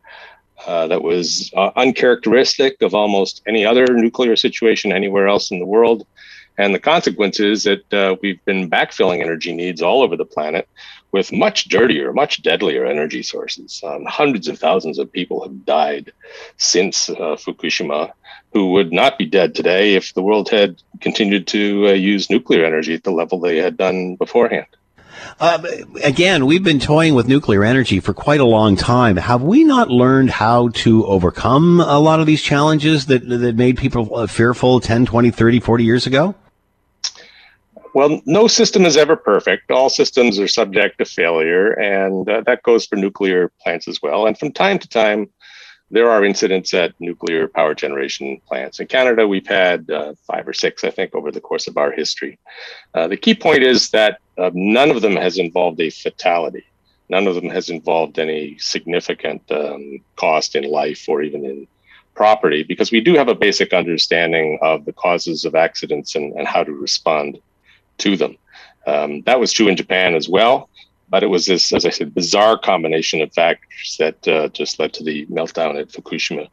[0.66, 5.66] uh, that was uh, uncharacteristic of almost any other nuclear situation anywhere else in the
[5.66, 6.04] world.
[6.58, 10.68] And the consequence is that uh, we've been backfilling energy needs all over the planet
[11.10, 13.82] with much dirtier, much deadlier energy sources.
[13.84, 16.12] Um, hundreds of thousands of people have died
[16.56, 18.12] since uh, Fukushima
[18.52, 22.64] who would not be dead today if the world had continued to uh, use nuclear
[22.64, 24.66] energy at the level they had done beforehand.
[25.40, 25.62] Uh,
[26.02, 29.16] again, we've been toying with nuclear energy for quite a long time.
[29.16, 33.78] Have we not learned how to overcome a lot of these challenges that, that made
[33.78, 36.34] people uh, fearful 10, 20, 30, 40 years ago?
[37.94, 39.70] Well, no system is ever perfect.
[39.70, 44.26] All systems are subject to failure, and uh, that goes for nuclear plants as well.
[44.26, 45.28] And from time to time,
[45.90, 48.80] there are incidents at nuclear power generation plants.
[48.80, 51.92] In Canada, we've had uh, five or six, I think, over the course of our
[51.92, 52.38] history.
[52.94, 56.64] Uh, the key point is that uh, none of them has involved a fatality.
[57.10, 61.66] None of them has involved any significant um, cost in life or even in
[62.14, 66.48] property, because we do have a basic understanding of the causes of accidents and, and
[66.48, 67.38] how to respond
[67.98, 68.36] to them.
[68.86, 70.68] Um, that was true in Japan as well.
[71.08, 74.94] But it was this, as I said, bizarre combination of factors that uh, just led
[74.94, 76.48] to the meltdown at Fukushima.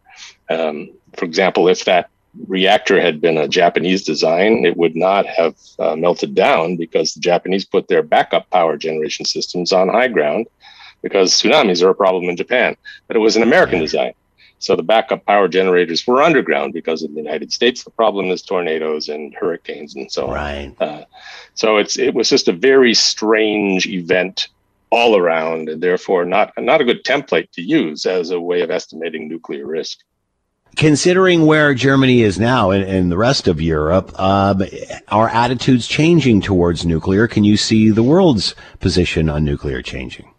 [0.49, 2.09] Um, for example, if that
[2.47, 7.21] reactor had been a Japanese design, it would not have uh, melted down because the
[7.21, 10.47] Japanese put their backup power generation systems on high ground
[11.01, 12.75] because tsunamis are a problem in Japan.
[13.07, 14.13] But it was an American design.
[14.59, 18.41] So the backup power generators were underground because in the United States the problem is
[18.41, 20.33] tornadoes and hurricanes and so on.
[20.33, 20.75] Right.
[20.79, 21.05] Uh,
[21.55, 24.49] so it's it was just a very strange event
[24.91, 28.69] all around, and therefore not not a good template to use as a way of
[28.69, 29.99] estimating nuclear risk.
[30.75, 34.61] Considering where Germany is now and, and the rest of Europe, um,
[35.07, 37.27] are attitudes changing towards nuclear?
[37.27, 40.31] Can you see the world's position on nuclear changing?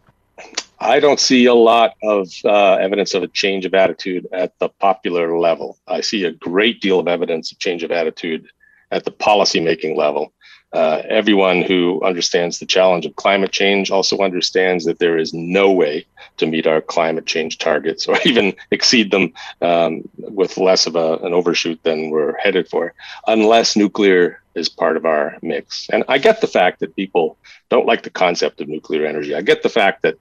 [0.80, 4.70] I don't see a lot of uh, evidence of a change of attitude at the
[4.70, 5.78] popular level.
[5.86, 8.48] I see a great deal of evidence of change of attitude
[8.90, 10.32] at the policymaking level.
[10.72, 15.70] Uh, everyone who understands the challenge of climate change also understands that there is no
[15.70, 16.06] way
[16.38, 21.16] to meet our climate change targets or even exceed them um, with less of a,
[21.18, 22.94] an overshoot than we're headed for,
[23.26, 25.88] unless nuclear is part of our mix.
[25.90, 27.36] And I get the fact that people
[27.68, 29.34] don't like the concept of nuclear energy.
[29.34, 30.16] I get the fact that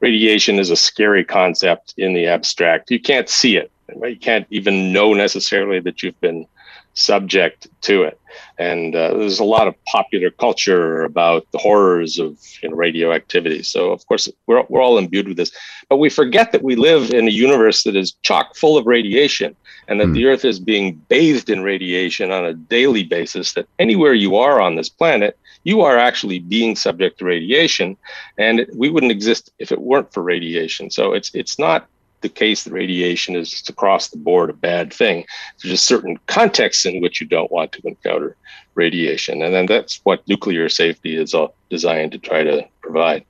[0.00, 2.90] radiation is a scary concept in the abstract.
[2.90, 3.70] You can't see it.
[4.02, 6.46] You can't even know necessarily that you've been
[6.94, 8.18] subject to it.
[8.58, 13.62] And uh, there's a lot of popular culture about the horrors of you know, radioactivity.
[13.62, 15.52] So, of course, we're, we're all imbued with this.
[15.88, 19.54] But we forget that we live in a universe that is chock full of radiation
[19.88, 20.14] and that mm.
[20.14, 24.60] the Earth is being bathed in radiation on a daily basis, that anywhere you are
[24.60, 27.96] on this planet, you are actually being subject to radiation,
[28.38, 30.90] and we wouldn't exist if it weren't for radiation.
[30.92, 31.88] So it's it's not
[32.20, 35.26] the case that radiation is just across the board a bad thing.
[35.58, 38.36] There's just certain contexts in which you don't want to encounter
[38.76, 43.24] radiation, and then that's what nuclear safety is all designed to try to provide.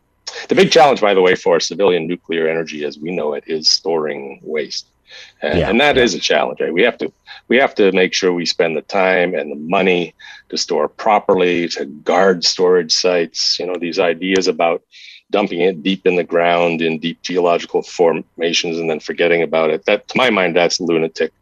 [0.51, 3.70] The big challenge, by the way, for civilian nuclear energy as we know it is
[3.70, 4.88] storing waste.
[5.42, 6.03] And, yeah, and that yeah.
[6.03, 6.61] is a challenge.
[6.61, 6.73] Right?
[6.73, 7.12] We have to
[7.49, 10.14] we have to make sure we spend the time and the money
[10.49, 13.59] to store properly, to guard storage sites.
[13.59, 14.83] You know, these ideas about
[15.31, 19.85] dumping it deep in the ground in deep geological formations and then forgetting about it.
[19.87, 21.33] That, to my mind, that's lunatic.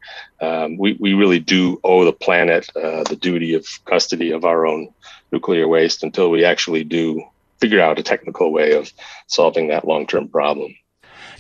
[0.40, 4.66] Um, we we really do owe the planet uh, the duty of custody of our
[4.66, 4.88] own
[5.32, 7.22] nuclear waste until we actually do
[7.60, 8.92] figure out a technical way of
[9.26, 10.74] solving that long term problem.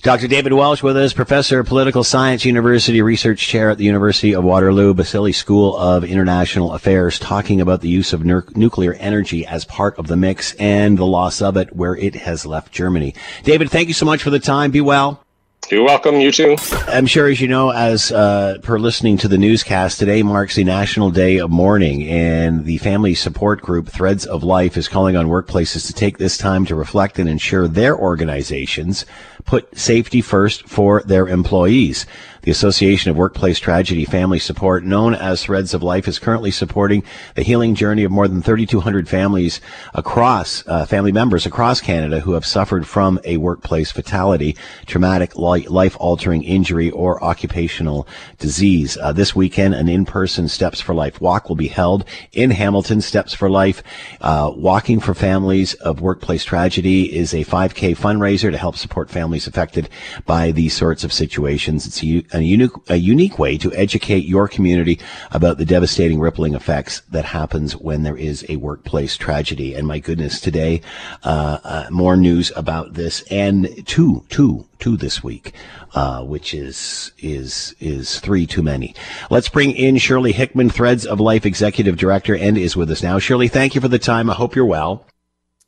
[0.04, 0.28] Dr.
[0.28, 4.44] David Welch with us, professor of political science, university research chair at the University of
[4.44, 9.64] Waterloo, Balsillie School of International Affairs, talking about the use of nu- nuclear energy as
[9.64, 13.14] part of the mix and the loss of it where it has left Germany.
[13.44, 14.70] David, thank you so much for the time.
[14.70, 15.23] Be well.
[15.70, 16.20] You're welcome.
[16.20, 16.56] You too.
[16.88, 20.64] I'm sure, as you know, as uh, per listening to the newscast, today marks the
[20.64, 25.26] National Day of Mourning, and the family support group Threads of Life is calling on
[25.26, 29.06] workplaces to take this time to reflect and ensure their organizations
[29.44, 32.06] put safety first for their employees.
[32.44, 37.02] The Association of Workplace Tragedy Family Support, known as Threads of Life, is currently supporting
[37.36, 39.62] the healing journey of more than 3,200 families
[39.94, 45.96] across, uh, family members across Canada who have suffered from a workplace fatality, traumatic, life
[45.98, 48.06] altering injury, or occupational
[48.38, 48.98] disease.
[48.98, 53.00] Uh, this weekend, an in-person Steps for Life walk will be held in Hamilton.
[53.00, 53.82] Steps for Life,
[54.20, 59.46] uh, walking for families of workplace tragedy is a 5K fundraiser to help support families
[59.46, 59.88] affected
[60.26, 61.86] by these sorts of situations.
[61.86, 62.02] It's
[62.33, 64.98] a a unique, a unique way to educate your community
[65.30, 69.74] about the devastating rippling effects that happens when there is a workplace tragedy.
[69.74, 70.82] And my goodness, today,
[71.22, 75.52] uh, uh, more news about this and two, two, two this week,
[75.94, 78.94] uh, which is, is, is three too many.
[79.30, 83.18] Let's bring in Shirley Hickman, Threads of Life Executive Director, and is with us now.
[83.18, 84.28] Shirley, thank you for the time.
[84.28, 85.06] I hope you're well.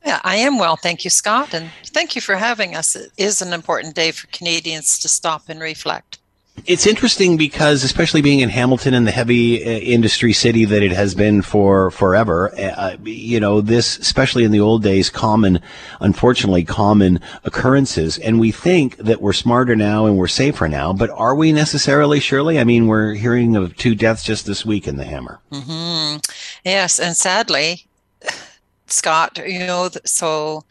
[0.05, 0.75] Yeah, I am well.
[0.77, 1.53] Thank you, Scott.
[1.53, 2.95] And thank you for having us.
[2.95, 6.19] It is an important day for Canadians to stop and reflect.
[6.65, 10.91] It's interesting because, especially being in Hamilton and the heavy uh, industry city that it
[10.91, 15.61] has been for forever, uh, uh, you know, this, especially in the old days, common,
[16.01, 18.17] unfortunately, common occurrences.
[18.17, 22.19] And we think that we're smarter now and we're safer now, but are we necessarily,
[22.19, 22.59] Shirley?
[22.59, 25.39] I mean, we're hearing of two deaths just this week in the Hammer.
[25.51, 26.17] Mm-hmm.
[26.65, 26.99] Yes.
[26.99, 27.87] And sadly,
[28.87, 30.65] Scott, you know, so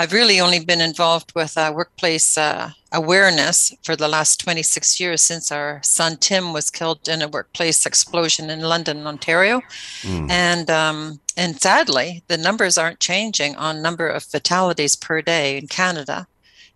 [0.00, 5.20] I've really only been involved with uh, workplace uh, awareness for the last 26 years
[5.20, 9.60] since our son Tim was killed in a workplace explosion in London, Ontario.
[10.00, 10.30] Mm.
[10.30, 15.68] And um, and sadly, the numbers aren't changing on number of fatalities per day in
[15.68, 16.26] Canada.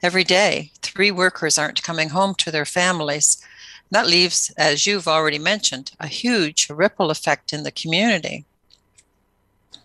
[0.03, 3.43] Every day, three workers aren't coming home to their families.
[3.91, 8.45] That leaves, as you've already mentioned, a huge ripple effect in the community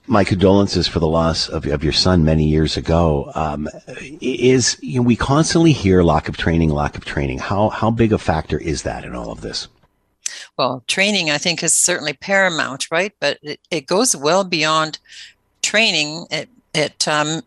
[0.09, 3.31] my condolences for the loss of, of your son many years ago.
[3.35, 3.69] Um,
[4.21, 7.37] is you know, we constantly hear lack of training, lack of training.
[7.37, 9.67] How how big a factor is that in all of this?
[10.57, 13.13] Well, training I think is certainly paramount, right?
[13.19, 14.99] But it, it goes well beyond
[15.61, 16.25] training.
[16.31, 17.43] It it um,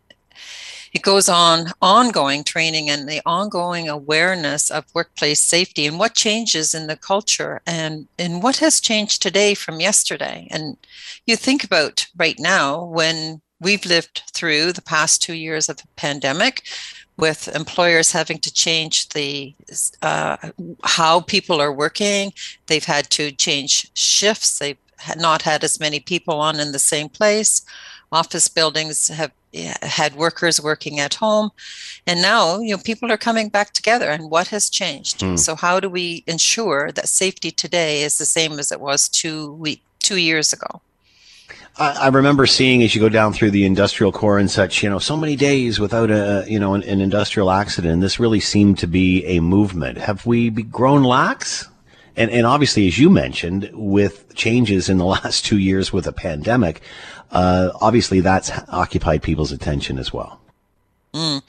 [0.93, 6.75] it goes on ongoing training and the ongoing awareness of workplace safety and what changes
[6.75, 10.49] in the culture and, and what has changed today from yesterday.
[10.51, 10.77] And
[11.27, 15.89] you think about right now when we've lived through the past two years of the
[15.97, 16.63] pandemic
[17.17, 19.55] with employers having to change the
[20.03, 20.37] uh,
[20.83, 22.33] how people are working.
[22.67, 24.59] They've had to change shifts.
[24.59, 24.79] They've
[25.17, 27.63] not had as many people on in the same place
[28.13, 29.33] office buildings have
[29.83, 31.51] had workers working at home
[32.07, 35.39] and now you know people are coming back together and what has changed mm.
[35.39, 39.53] so how do we ensure that safety today is the same as it was two
[39.55, 40.81] week two years ago
[41.79, 44.99] I, remember seeing as you go down through the industrial core and such, you know,
[44.99, 48.03] so many days without a, you know, an, an industrial accident.
[48.03, 49.97] This really seemed to be a movement.
[49.97, 51.69] Have we grown lax?
[52.17, 56.13] And, and obviously, as you mentioned, with changes in the last two years with a
[56.13, 56.83] pandemic,
[57.31, 60.41] uh, obviously that's occupied people's attention as well.
[61.15, 61.43] Mm.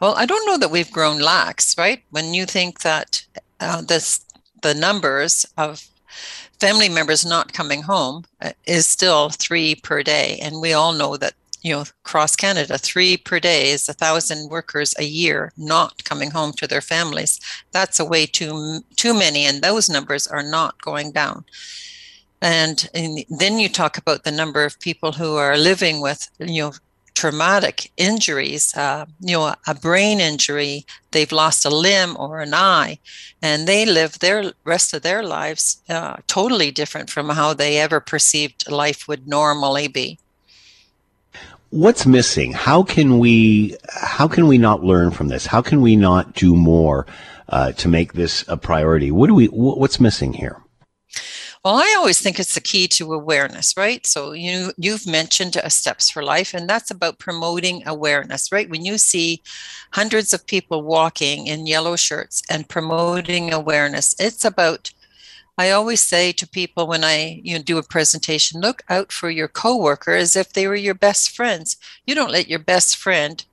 [0.00, 2.02] Well, I don't know that we've grown lax, right?
[2.10, 3.24] When you think that
[3.60, 4.24] uh, this,
[4.62, 5.86] the numbers of
[6.60, 11.16] family members not coming home uh, is still three per day, and we all know
[11.16, 16.04] that you know across Canada, three per day is a thousand workers a year not
[16.04, 17.40] coming home to their families.
[17.72, 21.44] That's a way too too many, and those numbers are not going down.
[22.40, 22.88] And,
[23.28, 26.72] then you talk about the number of people who are living with, you know,
[27.14, 32.96] traumatic injuries, uh, you know, a brain injury, they've lost a limb or an eye,
[33.42, 37.98] and they live their rest of their lives uh, totally different from how they ever
[37.98, 40.16] perceived life would normally be.
[41.70, 42.52] What's missing?
[42.52, 45.46] How can we how can we not learn from this?
[45.46, 47.06] How can we not do more
[47.48, 49.10] uh, to make this a priority?
[49.10, 49.46] What do we?
[49.46, 50.62] What's missing here?
[51.64, 54.06] Well, I always think it's the key to awareness, right?
[54.06, 58.70] So you you've mentioned uh, steps for life, and that's about promoting awareness, right?
[58.70, 59.42] When you see
[59.92, 64.90] hundreds of people walking in yellow shirts and promoting awareness, it's about
[65.58, 69.28] I always say to people when I you know, do a presentation, look out for
[69.28, 71.76] your coworker as if they were your best friends.
[72.06, 73.44] You don't let your best friend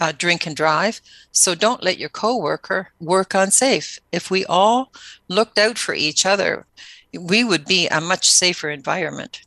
[0.00, 4.00] uh, drink and drive, so don't let your coworker work unsafe.
[4.10, 4.92] If we all
[5.28, 6.66] looked out for each other,
[7.16, 9.42] we would be a much safer environment.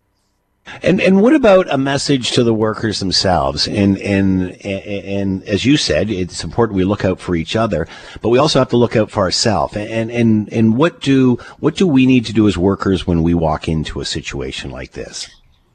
[0.82, 3.68] And and what about a message to the workers themselves?
[3.68, 7.88] And and and, and as you said, it's important we look out for each other,
[8.22, 9.76] but we also have to look out for ourselves.
[9.78, 13.34] And and and what do what do we need to do as workers when we
[13.34, 15.30] walk into a situation like this?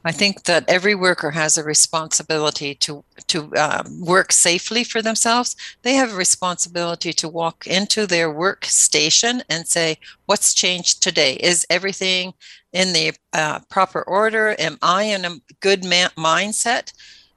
[0.05, 5.55] I think that every worker has a responsibility to to um, work safely for themselves.
[5.83, 11.35] They have a responsibility to walk into their workstation and say, "What's changed today?
[11.35, 12.33] Is everything
[12.73, 14.57] in the uh, proper order?
[14.59, 16.93] Am I in a good ma- mindset?"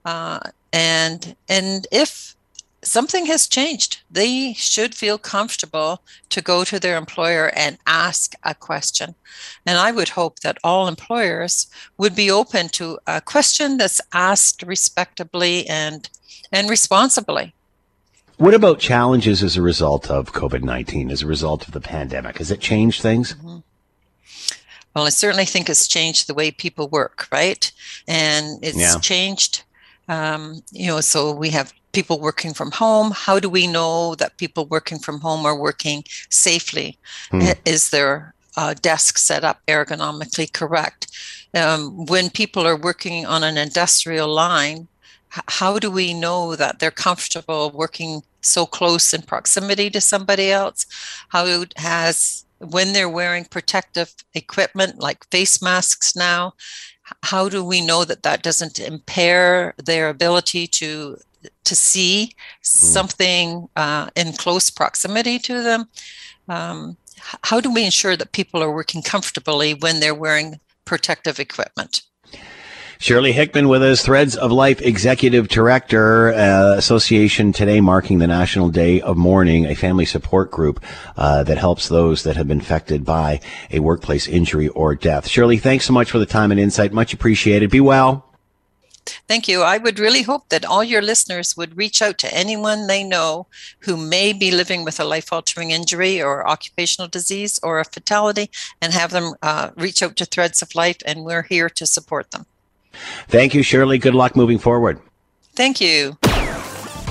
[0.06, 0.40] Uh,
[0.72, 2.33] and and if
[2.84, 4.02] something has changed.
[4.10, 9.16] They should feel comfortable to go to their employer and ask a question.
[9.66, 11.68] And I would hope that all employers
[11.98, 16.10] would be open to a question that's asked respectably and
[16.52, 17.54] and responsibly.
[18.38, 22.38] What about challenges as a result of COVID 19, as a result of the pandemic?
[22.38, 23.34] Has it changed things?
[23.34, 23.60] Mm-hmm.
[24.96, 27.72] Well, I certainly think it's changed the way people work, right?
[28.08, 29.00] And it's yeah.
[29.00, 29.64] changed,
[30.08, 33.12] um, you know, so we have people working from home.
[33.12, 36.98] How do we know that people working from home are working safely?
[37.32, 37.42] Hmm.
[37.66, 41.08] Is their uh, desk set up ergonomically correct?
[41.54, 44.88] Um, when people are working on an industrial line,
[45.30, 50.86] how do we know that they're comfortable working so close in proximity to somebody else?
[51.30, 56.54] How has when they're wearing protective equipment like face masks now,
[57.24, 61.18] how do we know that that doesn't impair their ability to
[61.64, 62.66] to see mm.
[62.66, 65.88] something uh, in close proximity to them?
[66.48, 66.98] Um,
[67.44, 72.02] how do we ensure that people are working comfortably when they're wearing protective equipment?
[73.00, 78.70] Shirley Hickman with us, Threads of Life Executive Director, uh, Association today marking the National
[78.70, 80.82] Day of Mourning, a family support group
[81.18, 83.42] uh, that helps those that have been affected by
[83.72, 85.28] a workplace injury or death.
[85.28, 86.94] Shirley, thanks so much for the time and insight.
[86.94, 87.70] Much appreciated.
[87.70, 88.33] Be well.
[89.28, 89.62] Thank you.
[89.62, 93.48] I would really hope that all your listeners would reach out to anyone they know
[93.80, 98.50] who may be living with a life altering injury or occupational disease or a fatality
[98.82, 102.32] and have them uh, reach out to Threads of Life, and we're here to support
[102.32, 102.46] them.
[103.28, 103.98] Thank you, Shirley.
[103.98, 105.00] Good luck moving forward.
[105.56, 106.18] Thank you.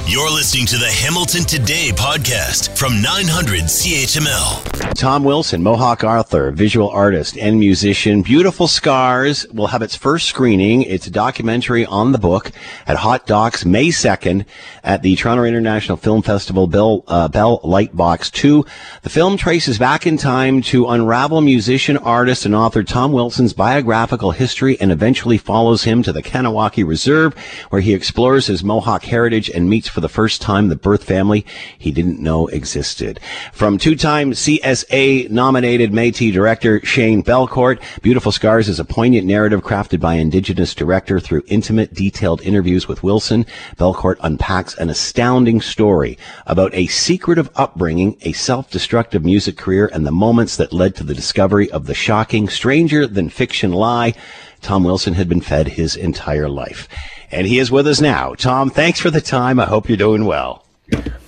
[0.05, 4.95] You're listening to the Hamilton Today podcast from 900 CHML.
[4.95, 8.21] Tom Wilson, Mohawk author, visual artist, and musician.
[8.21, 10.83] Beautiful Scars will have its first screening.
[10.83, 12.51] It's a documentary on the book
[12.87, 14.45] at Hot Docs May 2nd
[14.85, 18.67] at the Toronto International Film Festival Bell, uh, Bell Lightbox 2.
[19.03, 24.33] The film traces back in time to unravel musician, artist, and author Tom Wilson's biographical
[24.33, 27.35] history and eventually follows him to the Kahnawake Reserve
[27.71, 31.47] where he explores his Mohawk heritage and meets for the first time the birth family
[31.79, 33.21] he didn't know existed.
[33.53, 40.01] From two-time CSA nominated Métis director Shane Belcourt, Beautiful Scars is a poignant narrative crafted
[40.01, 43.45] by Indigenous director through intimate, detailed interviews with Wilson.
[43.77, 50.13] Belcourt unpacks an astounding story about a secretive upbringing, a self-destructive music career, and the
[50.13, 54.15] moments that led to the discovery of the shocking, stranger than fiction lie
[54.63, 56.89] Tom Wilson had been fed his entire life
[57.33, 58.35] and he is with us now.
[58.35, 59.59] Tom, thanks for the time.
[59.59, 60.65] I hope you're doing well.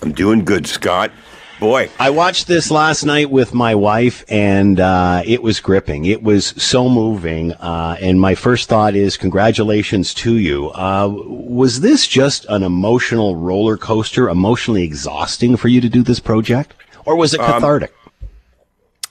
[0.03, 1.11] I'm doing good, Scott.
[1.59, 6.05] Boy, I watched this last night with my wife, and uh, it was gripping.
[6.05, 7.53] It was so moving.
[7.53, 10.70] Uh, and my first thought is, congratulations to you.
[10.72, 16.20] Uh, was this just an emotional roller coaster, emotionally exhausting for you to do this
[16.20, 16.74] project,
[17.07, 17.95] or was it um, cathartic?
[18.03, 18.03] Um,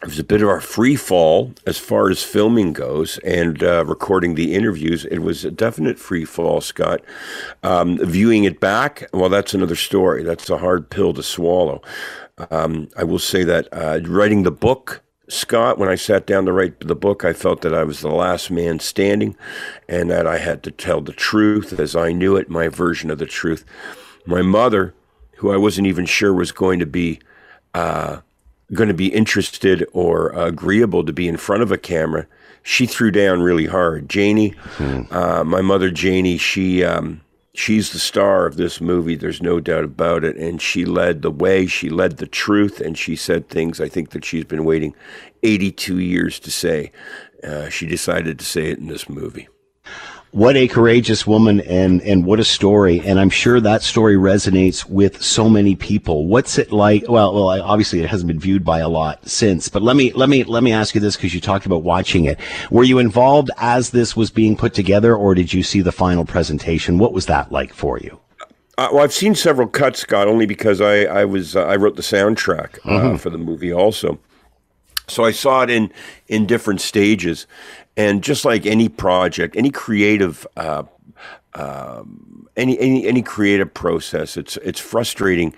[0.04, 3.86] it was a bit of a free fall as far as filming goes and uh,
[3.86, 5.06] recording the interviews.
[5.06, 7.00] It was a definite free fall, Scott.
[7.64, 10.22] Um, viewing it back, well, that's another story.
[10.22, 11.82] That's a hard pill to swallow.
[12.52, 16.52] Um, I will say that uh, writing the book, Scott, when I sat down to
[16.52, 19.38] write the book, I felt that I was the last man standing
[19.88, 23.20] and that I had to tell the truth as I knew it, my version of
[23.20, 23.64] the truth.
[24.26, 24.94] My mother,
[25.38, 27.20] who I wasn't even sure was going to be.
[27.74, 28.20] Uh,
[28.74, 32.28] going to be interested or agreeable to be in front of a camera,
[32.62, 34.10] she threw down really hard.
[34.10, 35.02] Janie, hmm.
[35.12, 37.22] uh, my mother Janie, she um,
[37.54, 39.16] she's the star of this movie.
[39.16, 41.68] There's no doubt about it, and she led the way.
[41.68, 44.96] She led the truth, and she said things I think that she's been waiting
[45.44, 46.92] 82 years to say.
[47.44, 49.50] Uh, she decided to say it in this movie
[50.34, 53.00] what a courageous woman and and what a story.
[53.00, 56.26] And i'm sure that story resonates with so many people.
[56.28, 57.08] What's it like?
[57.08, 60.30] Well well obviously it hasn't been viewed by a lot since but let me let
[60.30, 62.40] me let me ask you this because you talked about watching it.
[62.72, 66.26] Were you involved as this was being put together or did you see the final
[66.26, 66.98] presentation?
[66.98, 68.20] What was that like for you?
[68.76, 71.96] Uh, well, I've seen several cuts, Scott, only because I I was uh, I wrote
[71.96, 73.16] the soundtrack uh, mm-hmm.
[73.18, 74.18] for the movie also.
[75.08, 75.92] So I saw it in
[76.28, 77.46] in different stages,
[77.98, 80.84] and just like any project, any creative, uh,
[81.56, 85.56] um, any, any any creative process, it's it's frustrating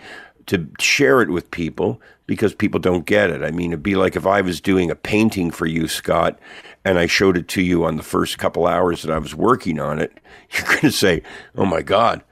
[0.48, 3.44] to share it with people because people don't get it.
[3.44, 6.40] I mean, it'd be like if I was doing a painting for you, Scott,
[6.84, 9.80] and I showed it to you on the first couple hours that I was working
[9.80, 10.20] on it.
[10.52, 11.24] You're going to say,
[11.56, 12.24] "Oh my God."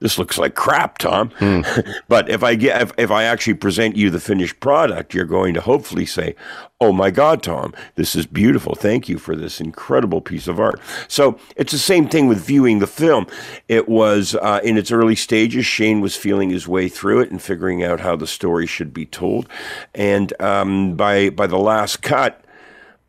[0.00, 1.30] This looks like crap, Tom.
[1.38, 1.62] Hmm.
[2.08, 5.54] but if I get if, if I actually present you the finished product, you're going
[5.54, 6.36] to hopefully say,
[6.80, 8.74] "Oh my God, Tom, this is beautiful.
[8.74, 12.78] Thank you for this incredible piece of art." So it's the same thing with viewing
[12.78, 13.26] the film.
[13.66, 15.66] It was uh, in its early stages.
[15.66, 19.06] Shane was feeling his way through it and figuring out how the story should be
[19.06, 19.48] told,
[19.94, 22.42] and um, by by the last cut.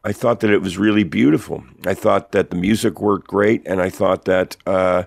[0.01, 1.61] I thought that it was really beautiful.
[1.85, 5.03] I thought that the music worked great, and I thought that uh,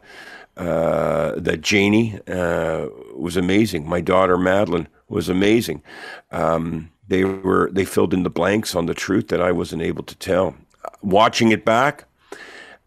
[0.57, 3.89] uh, that Janie uh, was amazing.
[3.89, 5.83] My daughter Madeline was amazing.
[6.31, 10.03] Um, they were they filled in the blanks on the truth that I wasn't able
[10.05, 10.55] to tell.
[11.03, 12.05] Watching it back,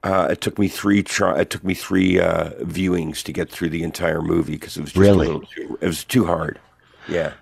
[0.03, 1.39] uh, it took me three try.
[1.41, 4.91] It took me three uh, viewings to get through the entire movie because it was
[4.91, 5.27] just Really?
[5.27, 6.59] a little too, it was too hard.
[7.07, 7.33] Yeah.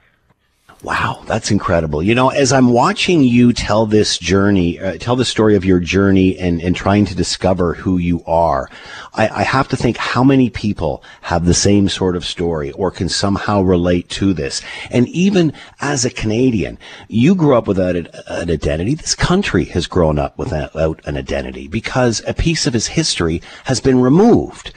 [0.83, 2.03] Wow, that's incredible.
[2.03, 5.79] You know, as I'm watching you tell this journey, uh, tell the story of your
[5.79, 8.69] journey and, and trying to discover who you are,
[9.13, 12.91] I, I have to think how many people have the same sort of story or
[12.91, 14.61] can somehow relate to this.
[14.91, 16.77] And even as a Canadian,
[17.07, 18.95] you grew up without an identity.
[18.95, 23.79] This country has grown up without an identity because a piece of its history has
[23.79, 24.73] been removed.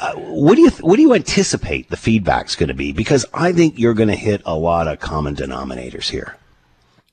[0.00, 2.92] Uh, what do you what do you anticipate the feedback's going to be?
[2.92, 6.36] Because I think you're going to hit a lot of common denominators here.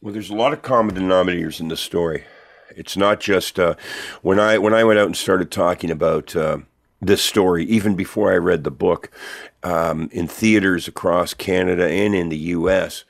[0.02, 2.26] Well, there's a lot of common denominators in this story.
[2.76, 3.74] It's not just uh,
[4.22, 6.60] when I when I went out and started talking about uh,
[7.02, 9.10] this story, even before I read the book,
[9.64, 13.04] um, in theaters across Canada and in the U.S.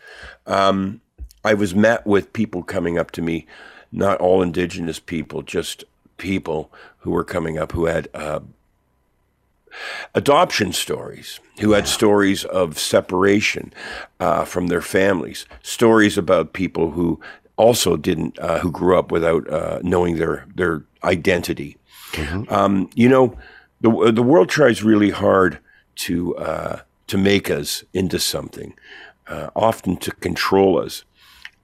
[0.47, 1.01] Um,
[1.43, 3.45] I was met with people coming up to me,
[3.91, 5.83] not all Indigenous people, just
[6.17, 8.39] people who were coming up who had uh,
[10.13, 13.73] adoption stories, who had stories of separation
[14.19, 17.19] uh, from their families, stories about people who
[17.57, 21.77] also didn't, uh, who grew up without uh, knowing their their identity.
[22.49, 23.37] Um, you know,
[23.81, 25.59] the the world tries really hard
[25.95, 28.73] to uh, to make us into something,
[29.27, 31.03] uh, often to control us,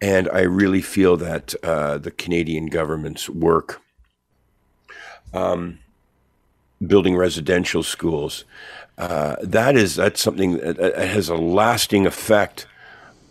[0.01, 3.82] and I really feel that uh, the Canadian government's work.
[5.34, 5.80] Um,
[6.86, 8.43] building residential schools.
[8.97, 12.67] Uh, that is that's something that, has a lasting effect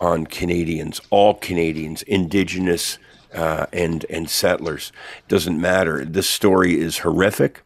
[0.00, 2.98] on Canadians, all Canadians, Indigenous
[3.34, 4.92] uh, and and settlers.
[5.28, 6.04] Doesn't matter.
[6.04, 7.62] This story is horrific.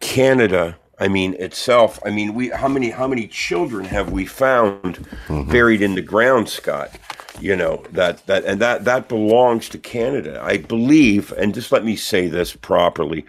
[0.00, 0.76] Canada.
[0.98, 1.98] I mean itself.
[2.04, 2.48] I mean we.
[2.48, 6.98] How many how many children have we found buried in the ground, Scott?
[7.38, 10.40] You know that that and that that belongs to Canada.
[10.42, 13.24] I believe, and just let me say this properly.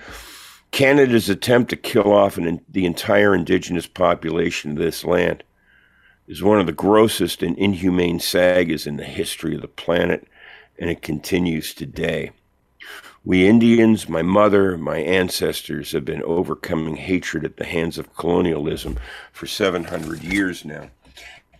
[0.71, 5.43] Canada's attempt to kill off an, the entire indigenous population of this land
[6.27, 10.27] is one of the grossest and inhumane sagas in the history of the planet,
[10.79, 12.31] and it continues today.
[13.23, 18.97] We Indians, my mother, my ancestors, have been overcoming hatred at the hands of colonialism
[19.31, 20.89] for 700 years now.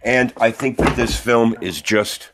[0.01, 2.31] And I think that this film is just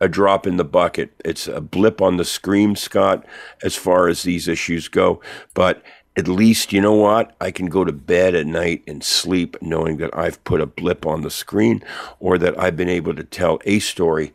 [0.00, 1.12] a drop in the bucket.
[1.24, 3.24] It's a blip on the screen, Scott,
[3.62, 5.20] as far as these issues go.
[5.54, 5.82] But
[6.18, 7.36] at least, you know what?
[7.40, 11.06] I can go to bed at night and sleep knowing that I've put a blip
[11.06, 11.80] on the screen
[12.18, 14.34] or that I've been able to tell a story,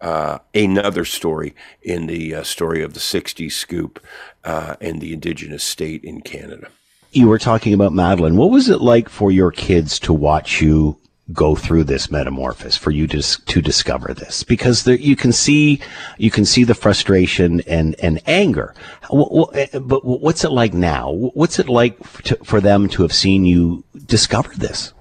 [0.00, 3.98] uh, another story in the uh, story of the 60s scoop
[4.44, 6.68] uh, and the Indigenous state in Canada.
[7.10, 8.36] You were talking about Madeline.
[8.36, 11.00] What was it like for your kids to watch you
[11.32, 14.42] go through this metamorphosis for you to to discover this.
[14.42, 15.80] Because there, you can see
[16.18, 18.74] you can see the frustration and and anger.
[19.10, 19.50] Wh-
[19.80, 21.10] but what's it like now?
[21.12, 24.92] What's it like to, for them to have seen you discover this?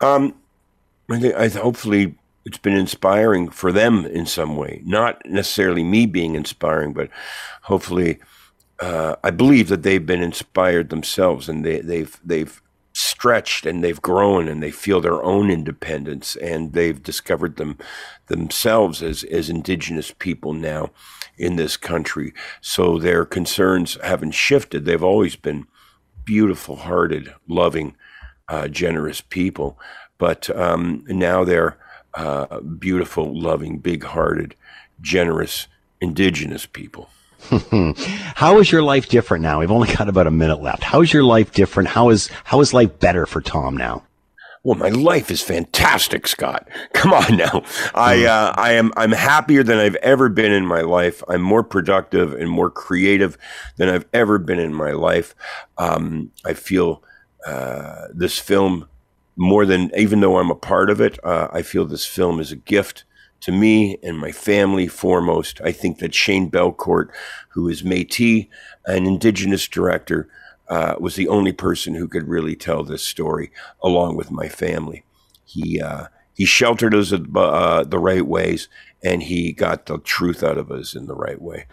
[0.00, 0.34] Um,
[1.10, 4.82] I think I hopefully it's been inspiring for them in some way.
[4.84, 7.10] Not necessarily me being inspiring, but
[7.62, 8.18] hopefully,
[8.78, 12.62] uh, I believe that they've been inspired themselves, and they, they've they've
[12.96, 17.76] stretched and they've grown and they feel their own independence and they've discovered them
[18.28, 20.88] themselves as as indigenous people now
[21.36, 22.32] in this country.
[22.62, 24.86] So their concerns haven't shifted.
[24.86, 25.66] They've always been
[26.24, 27.96] beautiful hearted, loving,
[28.48, 29.78] uh, generous people.
[30.16, 31.76] But um, now they're
[32.14, 34.54] uh, beautiful, loving, big hearted,
[35.02, 35.66] generous,
[36.00, 37.10] indigenous people.
[38.34, 41.12] how is your life different now we've only got about a minute left how is
[41.12, 44.02] your life different how is how is life better for tom now
[44.64, 46.66] Well, my life is fantastic, Scott.
[46.92, 47.62] Come on now.
[47.94, 51.22] I uh, I am I'm happier than I've ever been in my life.
[51.28, 53.38] I'm more productive and more creative
[53.76, 55.36] than I've ever been in my life.
[55.78, 57.04] Um, I feel
[57.46, 58.88] uh, this film
[59.36, 61.16] more than even though I'm a part of it.
[61.24, 63.04] Uh, I feel this film is a gift
[63.46, 65.60] to me and my family foremost.
[65.62, 67.10] I think that Shane Belcourt,
[67.50, 68.48] who is Métis,
[68.86, 70.28] an Indigenous director,
[70.68, 75.04] uh, was the only person who could really tell this story, along with my family.
[75.44, 78.68] He uh, he sheltered us uh, the right ways,
[79.00, 81.66] and he got the truth out of us in the right way.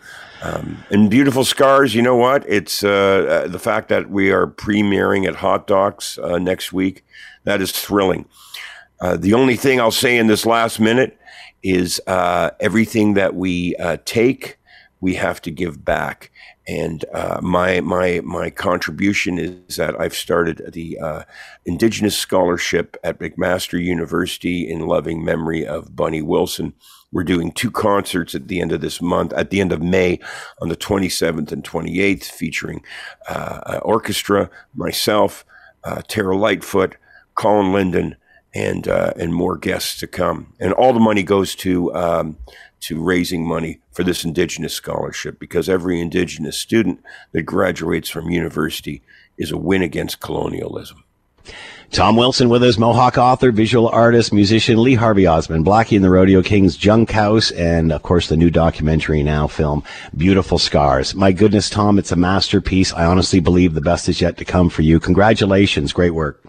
[0.44, 2.48] Um, and beautiful scars, you know what?
[2.48, 7.04] It's uh, the fact that we are premiering at Hot Docs uh, next week.
[7.46, 8.26] That is thrilling.
[9.02, 11.18] Uh, the only thing I'll say in this last minute
[11.64, 14.58] is uh, everything that we uh, take,
[15.00, 16.32] we have to give back.
[16.66, 21.24] And uh, my my my contribution is that I've started the uh,
[21.66, 26.74] Indigenous Scholarship at McMaster University in loving memory of Bunny Wilson.
[27.12, 30.20] We're doing two concerts at the end of this month, at the end of May,
[30.62, 32.82] on the 27th and 28th, featuring
[33.30, 35.46] uh, orchestra, myself,
[35.84, 36.96] uh, Terra Lightfoot,
[37.36, 38.16] Colin Linden,
[38.54, 40.54] and uh, and more guests to come.
[40.60, 42.38] And all the money goes to um,
[42.82, 49.02] to raising money for this Indigenous scholarship because every Indigenous student that graduates from university
[49.38, 51.04] is a win against colonialism.
[51.92, 56.10] Tom Wilson with us, Mohawk author, visual artist, musician, Lee Harvey Osmond, Blackie and the
[56.10, 59.84] Rodeo Kings, Junkhouse, and of course the new documentary now film,
[60.18, 61.14] Beautiful Scars.
[61.14, 62.94] My goodness, Tom, it's a masterpiece.
[62.94, 65.00] I honestly believe the best is yet to come for you.
[65.00, 65.94] Congratulations.
[65.94, 66.44] Great work.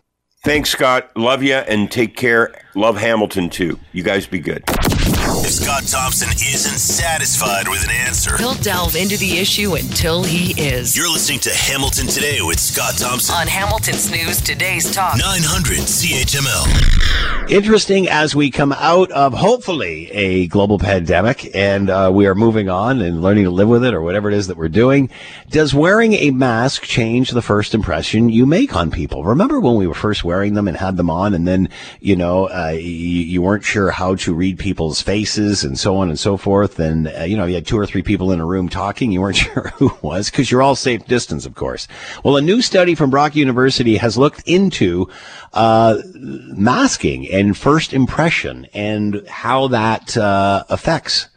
[0.45, 1.11] Thanks, Scott.
[1.16, 2.53] Love you and take care.
[2.74, 3.78] Love Hamilton too.
[3.92, 4.62] You guys be good.
[4.66, 10.53] If Scott Thompson isn't satisfied with an answer, He'll delve into the issue until he
[10.61, 10.97] is.
[10.97, 13.34] you're listening to Hamilton Today with Scott Thompson.
[13.34, 15.16] On Hamilton's News Today's Talk.
[15.18, 17.51] 900 CHML.
[17.51, 22.68] Interesting as we come out of hopefully a global pandemic and uh, we are moving
[22.68, 25.11] on and learning to live with it or whatever it is that we're doing.
[25.51, 29.24] Does wearing a mask change the first impression you make on people?
[29.24, 31.68] Remember when we were first wearing them and had them on and then,
[32.01, 36.09] you know, uh, you, you weren't sure how to read people's faces and so on
[36.09, 36.78] and so forth.
[36.78, 39.12] And, uh, you know, you had two or three people in a room talking.
[39.12, 41.89] You weren't sure who was because you're all safe distance, of course.
[42.22, 45.09] Well, a new study from Brock University has looked into
[45.53, 51.28] uh, masking and first impression and how that uh, affects,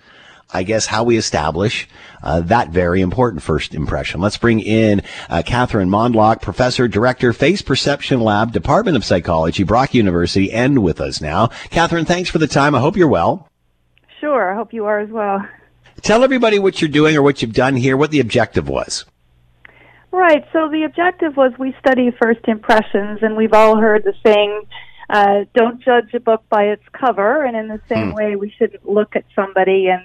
[0.54, 1.88] I guess, how we establish
[2.24, 4.22] uh, that very important first impression.
[4.22, 9.94] Let's bring in uh, Catherine Mondloch, professor, director, Face Perception Lab, Department of Psychology, Brock
[9.94, 11.48] University, and with us now.
[11.70, 12.76] Catherine, thanks for the time.
[12.76, 13.50] I hope you're well.
[14.22, 14.52] Sure.
[14.52, 15.46] I hope you are as well.
[16.02, 19.06] Tell everybody what you're doing or what you've done here, what the objective was.
[20.12, 20.46] Right.
[20.54, 24.62] So the objective was we study first impressions, and we've all heard the saying,
[25.10, 28.16] uh, "Don't judge a book by its cover." And in the same Hmm.
[28.16, 30.04] way, we shouldn't look at somebody and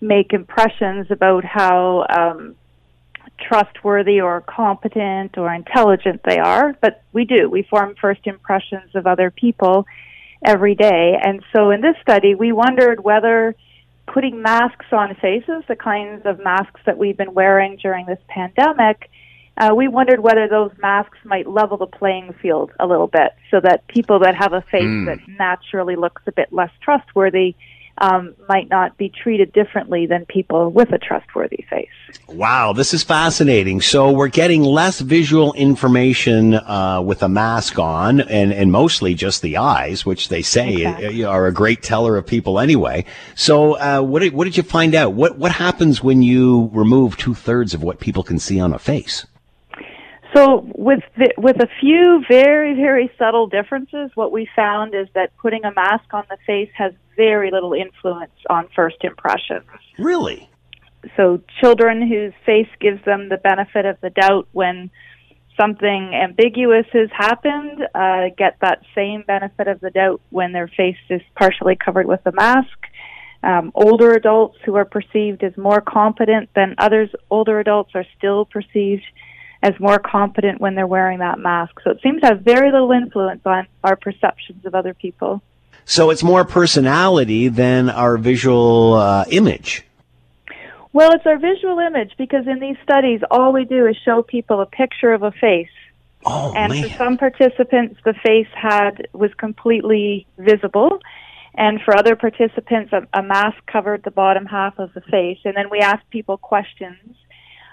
[0.00, 2.56] make impressions about how um,
[3.38, 6.76] trustworthy or competent or intelligent they are.
[6.80, 7.48] But we do.
[7.48, 9.86] We form first impressions of other people
[10.44, 11.18] every day.
[11.22, 13.54] And so in this study, we wondered whether
[14.06, 19.10] putting masks on faces, the kinds of masks that we've been wearing during this pandemic,
[19.56, 23.60] uh, we wondered whether those masks might level the playing field a little bit so
[23.60, 24.82] that people that have a face.
[24.82, 25.06] Mm.
[25.06, 27.54] that naturally looks a bit less trustworthy
[28.00, 31.88] um, might not be treated differently than people with a trustworthy face.
[32.28, 33.80] Wow, this is fascinating.
[33.80, 39.42] So we're getting less visual information uh, with a mask on, and, and mostly just
[39.42, 43.04] the eyes, which they say uh, are a great teller of people anyway.
[43.34, 45.12] So uh, what did what did you find out?
[45.12, 48.78] What what happens when you remove two thirds of what people can see on a
[48.78, 49.26] face?
[50.34, 55.36] So with the, with a few very very subtle differences, what we found is that
[55.38, 59.66] putting a mask on the face has very little influence on first impressions.
[59.98, 60.48] Really?
[61.16, 64.90] So children whose face gives them the benefit of the doubt when
[65.60, 70.96] something ambiguous has happened uh, get that same benefit of the doubt when their face
[71.08, 72.78] is partially covered with a mask.
[73.42, 78.44] Um, older adults who are perceived as more competent than others, older adults are still
[78.44, 79.04] perceived
[79.62, 81.80] as more competent when they're wearing that mask.
[81.84, 85.42] So it seems to have very little influence on our perceptions of other people.
[85.84, 89.84] So it's more personality than our visual uh, image.
[90.92, 94.60] Well, it's our visual image because in these studies, all we do is show people
[94.60, 95.68] a picture of a face.
[96.26, 101.00] Oh, and for some participants, the face had was completely visible,
[101.54, 105.38] and for other participants, a, a mask covered the bottom half of the face.
[105.44, 107.16] And then we asked people questions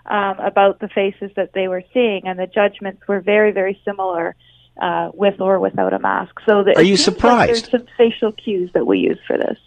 [0.08, 4.36] um, about the faces that they were seeing, and the judgments were very, very similar
[4.82, 6.36] uh, with or without a mask.
[6.46, 7.72] So the, Are you seems like surprised?
[7.72, 9.58] there's some facial cues that we use for this.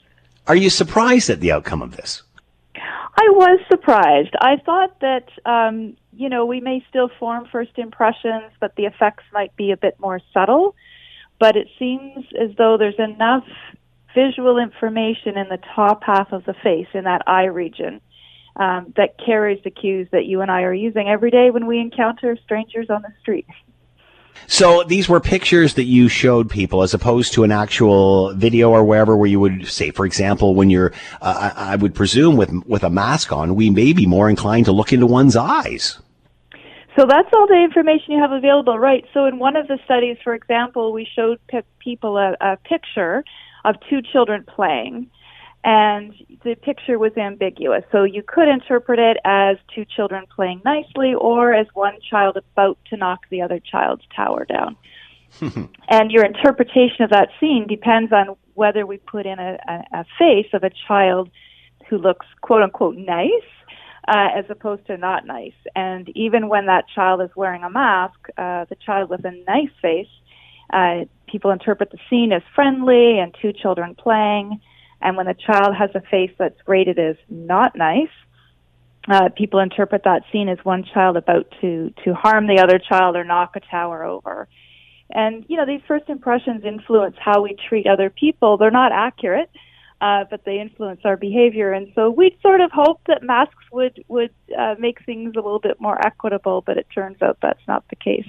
[0.46, 2.22] Are you surprised at the outcome of this?
[2.74, 4.34] I was surprised.
[4.40, 9.24] I thought that um, you know we may still form first impressions, but the effects
[9.32, 10.74] might be a bit more subtle.
[11.38, 13.44] But it seems as though there's enough
[14.14, 18.00] visual information in the top half of the face, in that eye region,
[18.56, 21.78] um, that carries the cues that you and I are using every day when we
[21.78, 23.46] encounter strangers on the street.
[24.46, 28.82] So these were pictures that you showed people as opposed to an actual video or
[28.84, 32.50] wherever where you would say, for example, when you're, uh, I I would presume with,
[32.66, 36.00] with a mask on, we may be more inclined to look into one's eyes.
[36.96, 39.04] So that's all the information you have available, right?
[39.14, 43.24] So in one of the studies, for example, we showed pe- people a, a picture
[43.64, 45.10] of two children playing,
[45.62, 47.84] and the picture was ambiguous.
[47.92, 52.78] So you could interpret it as two children playing nicely or as one child about
[52.88, 54.76] to knock the other child's tower down.
[55.88, 60.04] and your interpretation of that scene depends on whether we put in a, a, a
[60.18, 61.30] face of a child
[61.88, 63.30] who looks quote unquote nice
[64.08, 65.54] uh, as opposed to not nice.
[65.76, 69.70] And even when that child is wearing a mask, uh, the child with a nice
[69.80, 70.08] face,
[70.72, 74.60] uh, people interpret the scene as friendly and two children playing.
[75.00, 78.10] And when the child has a face that's rated as not nice,
[79.08, 83.16] uh, people interpret that scene as one child about to to harm the other child
[83.16, 84.46] or knock a tower over.
[85.10, 88.58] And you know these first impressions influence how we treat other people.
[88.58, 89.50] They're not accurate,
[90.00, 91.72] uh, but they influence our behavior.
[91.72, 95.60] And so we sort of hope that masks would would uh, make things a little
[95.60, 98.28] bit more equitable, but it turns out that's not the case.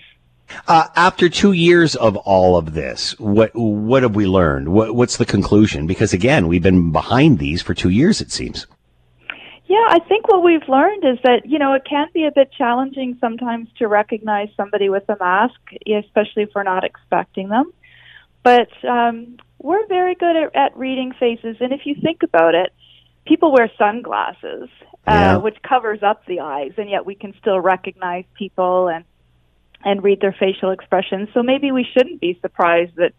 [0.67, 4.69] Uh, after two years of all of this, what what have we learned?
[4.69, 5.87] What, what's the conclusion?
[5.87, 8.67] Because again, we've been behind these for two years, it seems.
[9.65, 12.51] Yeah, I think what we've learned is that you know it can be a bit
[12.51, 17.71] challenging sometimes to recognize somebody with a mask, especially if we're not expecting them.
[18.43, 22.73] But um, we're very good at, at reading faces, and if you think about it,
[23.25, 24.69] people wear sunglasses,
[25.07, 25.37] uh, yeah.
[25.37, 29.05] which covers up the eyes, and yet we can still recognize people and
[29.83, 31.29] and read their facial expressions.
[31.33, 33.13] So maybe we shouldn't be surprised that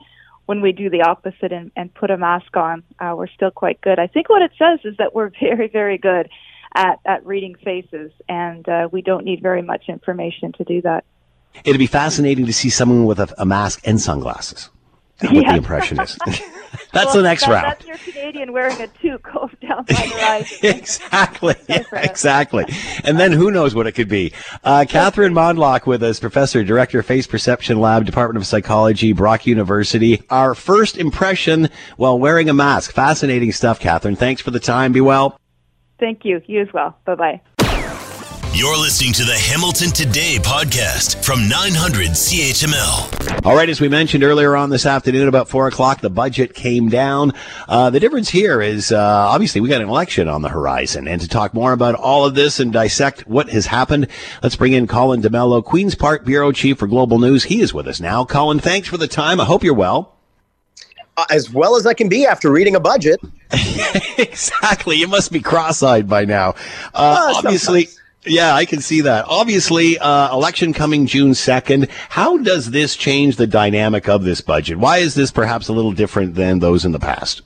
[0.46, 3.80] when we do the opposite and, and put a mask on, uh, we're still quite
[3.80, 3.98] good.
[3.98, 6.28] I think what it says is that we're very, very good
[6.74, 11.04] at, at reading faces, and uh, we don't need very much information to do that.
[11.64, 14.70] It'd be fascinating to see someone with a, a mask and sunglasses
[15.30, 16.18] what the impression is.
[16.92, 17.64] that's well, the next that, round.
[17.64, 20.58] That's your Canadian wearing a toque down by the horizon.
[20.62, 21.54] exactly.
[21.68, 22.64] Yeah, exactly.
[23.04, 24.32] And then who knows what it could be.
[24.64, 30.22] Uh, Catherine Mondloch with us, Professor, Director, Face Perception Lab, Department of Psychology, Brock University.
[30.30, 32.92] Our first impression while wearing a mask.
[32.92, 34.16] Fascinating stuff, Catherine.
[34.16, 34.92] Thanks for the time.
[34.92, 35.38] Be well.
[35.98, 36.42] Thank you.
[36.46, 36.98] You as well.
[37.04, 37.40] Bye bye.
[38.54, 43.46] You're listening to the Hamilton Today podcast from 900 CHML.
[43.46, 46.90] All right, as we mentioned earlier on this afternoon, about four o'clock, the budget came
[46.90, 47.32] down.
[47.66, 51.18] Uh, the difference here is uh, obviously we got an election on the horizon, and
[51.22, 54.06] to talk more about all of this and dissect what has happened,
[54.42, 57.44] let's bring in Colin D'Mello, Queens Park bureau chief for Global News.
[57.44, 58.26] He is with us now.
[58.26, 59.40] Colin, thanks for the time.
[59.40, 60.18] I hope you're well.
[61.16, 63.18] Uh, as well as I can be after reading a budget.
[64.18, 64.96] exactly.
[64.96, 66.50] You must be cross-eyed by now.
[66.92, 67.86] Uh, obviously.
[67.86, 69.24] Sometimes yeah, I can see that.
[69.28, 71.88] Obviously, uh, election coming June 2nd.
[72.08, 74.78] How does this change the dynamic of this budget?
[74.78, 77.42] Why is this perhaps a little different than those in the past?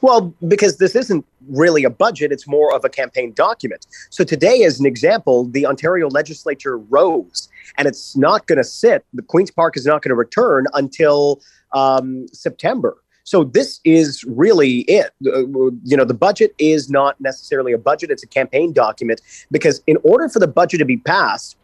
[0.00, 3.86] Well, because this isn't really a budget, it's more of a campaign document.
[4.10, 9.04] So, today, as an example, the Ontario legislature rose and it's not going to sit.
[9.14, 11.40] The Queen's Park is not going to return until
[11.72, 12.96] um, September.
[13.28, 15.12] So this is really it.
[15.26, 15.44] Uh,
[15.84, 19.20] you know, the budget is not necessarily a budget; it's a campaign document
[19.50, 21.58] because in order for the budget to be passed,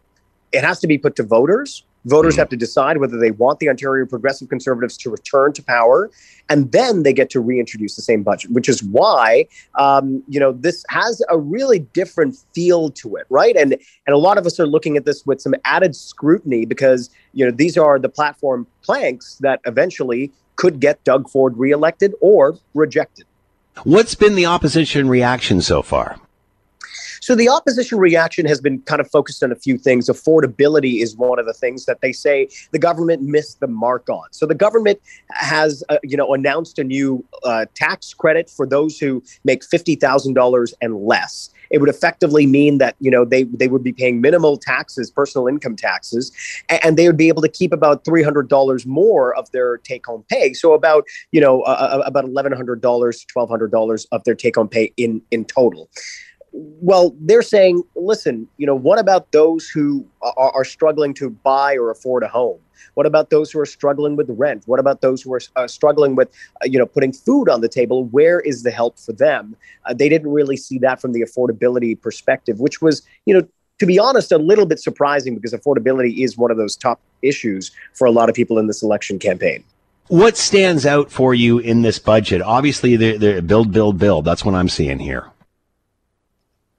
[0.53, 1.83] it has to be put to voters.
[2.05, 5.62] Voters mm have to decide whether they want the Ontario Progressive Conservatives to return to
[5.62, 6.11] power,
[6.51, 8.51] and then they get to reintroduce the same budget.
[8.51, 9.47] Which is why,
[9.79, 13.57] um, you know, this has a really different feel to it, right?
[13.57, 13.73] And
[14.07, 17.43] and a lot of us are looking at this with some added scrutiny because you
[17.43, 23.27] know these are the platform planks that eventually could get Doug Ford reelected or rejected.
[23.83, 26.21] What's been the opposition reaction so far?
[27.25, 30.11] So the opposition reaction has been kind of focused on a few things.
[30.11, 34.25] Affordability is one of the things that they say the government missed the mark on.
[34.33, 35.01] So the government
[35.31, 39.95] has, uh, you know, announced a new uh, tax credit for those who make fifty
[39.95, 43.93] thousand dollars and less it would effectively mean that you know they they would be
[43.93, 46.31] paying minimal taxes, personal income taxes,
[46.68, 50.07] and they would be able to keep about three hundred dollars more of their take
[50.07, 50.53] home pay.
[50.53, 54.35] So about you know uh, about eleven hundred dollars, to twelve hundred dollars of their
[54.35, 55.89] take home pay in in total
[56.55, 61.75] well, they're saying, listen, you know, what about those who are, are, struggling to buy
[61.75, 62.61] or afford a home?
[62.95, 64.63] What about those who are struggling with rent?
[64.67, 66.29] What about those who are uh, struggling with,
[66.63, 68.05] uh, you know, putting food on the table?
[68.05, 69.57] Where is the help for them?
[69.85, 73.49] Uh, they didn't really see that from the affordability perspective, which was, you know,
[73.81, 77.73] to be honest, a little bit surprising because affordability is one of those top issues
[77.95, 79.65] for a lot of people in this election campaign.
[80.07, 82.43] What stands out for you in this budget?
[82.43, 84.25] Obviously, the, the build, build, build.
[84.25, 85.31] That's what I'm seeing here.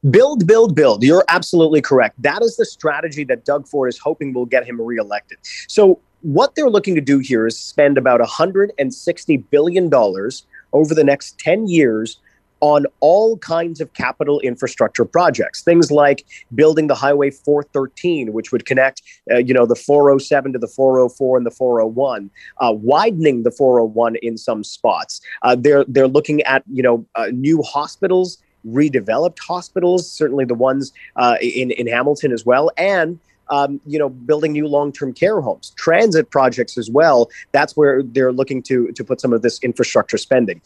[0.10, 1.04] Build, build, build.
[1.04, 2.22] You're absolutely correct.
[2.22, 5.40] That is the strategy that Doug Ford is hoping will get him reelected.
[5.68, 11.38] So, what they're looking to do here is spend about $160 billion over the next
[11.40, 12.20] 10 years
[12.62, 15.62] on all kinds of capital infrastructure projects.
[15.62, 20.60] Things like building the Highway 413, which would connect, uh, you know, the 407 to
[20.60, 22.30] the 404 and the 401,
[22.60, 25.22] uh, widening the 401 in some spots.
[25.44, 30.92] Uh, they're they're looking at, you know, uh, new hospitals, redeveloped hospitals, certainly the ones
[31.16, 35.72] uh, in in Hamilton as well, and um, you know, building new long-term care homes,
[35.76, 37.30] transit projects as well.
[37.52, 40.62] That's where they're looking to to put some of this infrastructure spending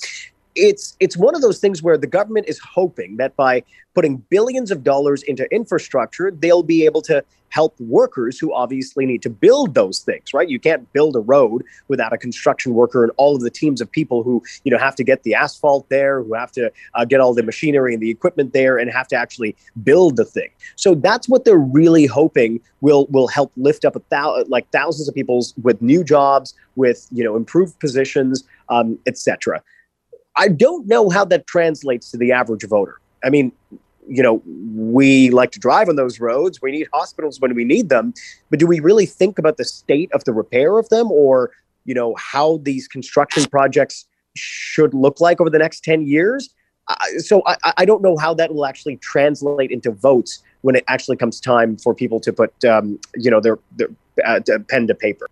[0.56, 3.64] it's it's one of those things where the government is hoping that by
[3.96, 9.22] putting billions of dollars into infrastructure, they'll be able to help workers who obviously need
[9.24, 10.48] to build those things, right?
[10.50, 13.92] You can't build a road without a construction worker and all of the teams of
[13.92, 17.20] people who, you know, have to get the asphalt there, who have to uh, get
[17.20, 20.50] all the machinery and the equipment there and have to actually build the thing.
[20.76, 25.10] So that's what they're really hoping will will help lift up a thou- like thousands
[25.10, 29.62] of people with new jobs, with, you know, improved positions, um, etc.
[30.40, 33.02] I don't know how that translates to the average voter.
[33.26, 33.52] I mean,
[34.08, 36.62] you know, we like to drive on those roads.
[36.62, 38.14] We need hospitals when we need them.
[38.50, 41.52] But do we really think about the state of the repair of them or,
[41.84, 46.50] you know, how these construction projects should look like over the next 10 years?
[47.18, 51.18] So I, I, don't know how that will actually translate into votes when it actually
[51.18, 53.90] comes time for people to put, um, you know, their, their
[54.26, 55.28] uh, pen to paper.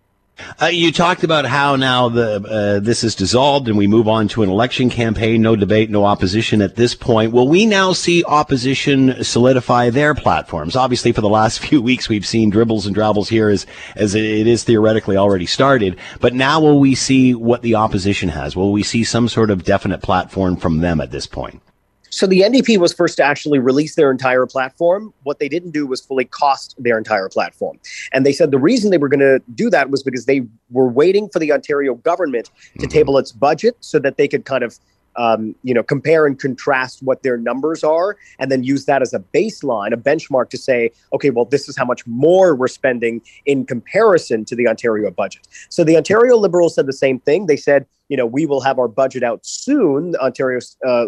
[0.60, 4.28] Uh, you talked about how now the uh, this is dissolved and we move on
[4.28, 5.42] to an election campaign.
[5.42, 7.32] No debate, no opposition at this point.
[7.32, 10.76] Will we now see opposition solidify their platforms?
[10.76, 13.66] Obviously, for the last few weeks, we've seen dribbles and drabbles here as
[13.96, 15.96] as it is theoretically already started.
[16.20, 18.56] But now, will we see what the opposition has?
[18.56, 21.62] Will we see some sort of definite platform from them at this point?
[22.10, 25.12] So the NDP was first to actually release their entire platform.
[25.22, 27.78] What they didn't do was fully cost their entire platform.
[28.12, 30.88] And they said the reason they were going to do that was because they were
[30.88, 32.88] waiting for the Ontario government to mm-hmm.
[32.88, 34.78] table its budget so that they could kind of
[35.18, 39.12] um, you know, compare and contrast what their numbers are, and then use that as
[39.12, 43.20] a baseline, a benchmark to say, okay, well, this is how much more we're spending
[43.44, 45.46] in comparison to the Ontario budget.
[45.68, 47.46] So the Ontario Liberals said the same thing.
[47.46, 50.16] They said, you know, we will have our budget out soon.
[50.16, 51.06] Ontario uh,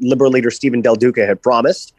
[0.00, 1.92] Liberal leader Steven Del Duca had promised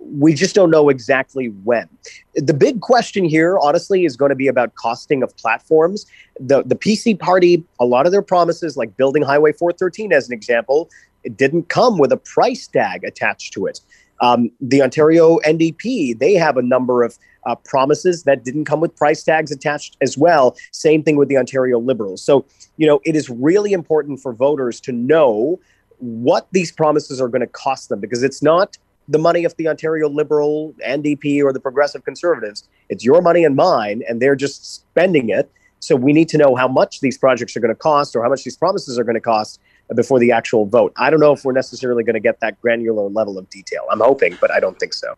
[0.00, 1.88] we just don't know exactly when.
[2.34, 6.06] The big question here, honestly, is going to be about costing of platforms.
[6.38, 10.34] The the PC party, a lot of their promises, like building Highway 413 as an
[10.34, 10.90] example,
[11.22, 13.80] it didn't come with a price tag attached to it.
[14.20, 18.94] Um, the Ontario NDP, they have a number of uh, promises that didn't come with
[18.96, 20.56] price tags attached as well.
[20.72, 22.22] Same thing with the Ontario Liberals.
[22.22, 22.44] So,
[22.76, 25.60] you know, it is really important for voters to know
[25.98, 28.78] what these promises are going to cost them because it's not
[29.08, 32.68] the money of the Ontario Liberal, NDP, or the Progressive Conservatives.
[32.88, 35.50] It's your money and mine, and they're just spending it.
[35.80, 38.30] So we need to know how much these projects are going to cost or how
[38.30, 39.60] much these promises are going to cost
[39.94, 40.94] before the actual vote.
[40.96, 43.82] I don't know if we're necessarily going to get that granular level of detail.
[43.90, 45.14] I'm hoping, but I don't think so.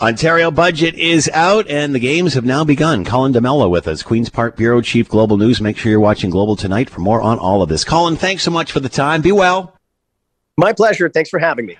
[0.00, 3.04] Ontario budget is out and the games have now begun.
[3.04, 5.60] Colin D'Mello with us, Queen's Park Bureau Chief Global News.
[5.60, 7.84] Make sure you're watching Global tonight for more on all of this.
[7.84, 9.22] Colin, thanks so much for the time.
[9.22, 9.78] Be well.
[10.56, 11.08] My pleasure.
[11.08, 11.78] Thanks for having me.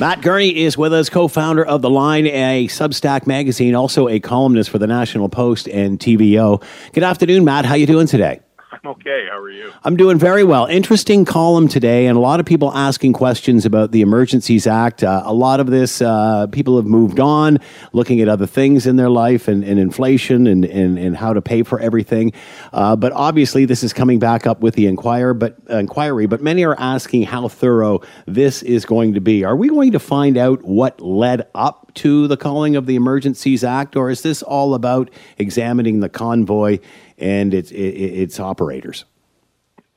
[0.00, 4.70] Matt Gurney is with us, co-founder of The Line, a Substack magazine, also a columnist
[4.70, 6.62] for the National Post and TVO.
[6.92, 7.64] Good afternoon, Matt.
[7.64, 8.38] How you doing today?
[8.84, 9.26] I'm okay.
[9.30, 9.72] How are you?
[9.84, 10.66] I'm doing very well.
[10.66, 15.02] Interesting column today, and a lot of people asking questions about the Emergencies Act.
[15.02, 17.58] Uh, a lot of this, uh, people have moved on,
[17.92, 21.42] looking at other things in their life and, and inflation and, and, and how to
[21.42, 22.32] pay for everything.
[22.72, 26.26] Uh, but obviously, this is coming back up with the inquire, but, inquiry.
[26.26, 29.44] But many are asking how thorough this is going to be.
[29.44, 33.64] Are we going to find out what led up to the calling of the Emergencies
[33.64, 36.78] Act, or is this all about examining the convoy?
[37.18, 39.04] And its its operators?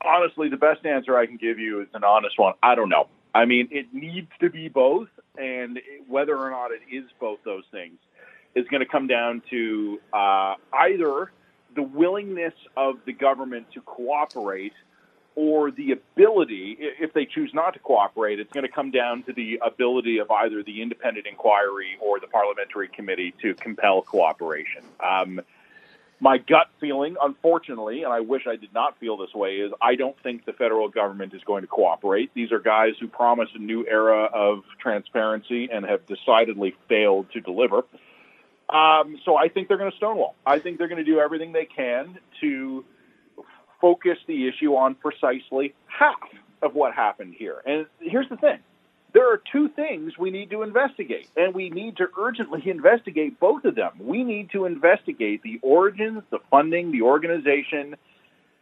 [0.04, 2.54] Honestly, the best answer I can give you is an honest one.
[2.62, 3.08] I don't know.
[3.34, 5.08] I mean, it needs to be both,
[5.38, 7.98] and whether or not it is both those things
[8.54, 11.32] is going to come down to uh, either
[11.74, 14.74] the willingness of the government to cooperate
[15.34, 19.32] or the ability, if they choose not to cooperate, it's going to come down to
[19.32, 24.82] the ability of either the independent inquiry or the parliamentary committee to compel cooperation.
[25.02, 25.40] Um,
[26.22, 29.96] my gut feeling, unfortunately, and I wish I did not feel this way, is I
[29.96, 32.30] don't think the federal government is going to cooperate.
[32.32, 37.40] These are guys who promised a new era of transparency and have decidedly failed to
[37.40, 37.78] deliver.
[38.70, 40.36] Um, so I think they're going to stonewall.
[40.46, 42.84] I think they're going to do everything they can to
[43.80, 46.20] focus the issue on precisely half
[46.62, 47.60] of what happened here.
[47.66, 48.60] And here's the thing
[49.12, 53.64] there are two things we need to investigate, and we need to urgently investigate both
[53.64, 53.92] of them.
[54.00, 57.96] We need to investigate the origins, the funding, the organization,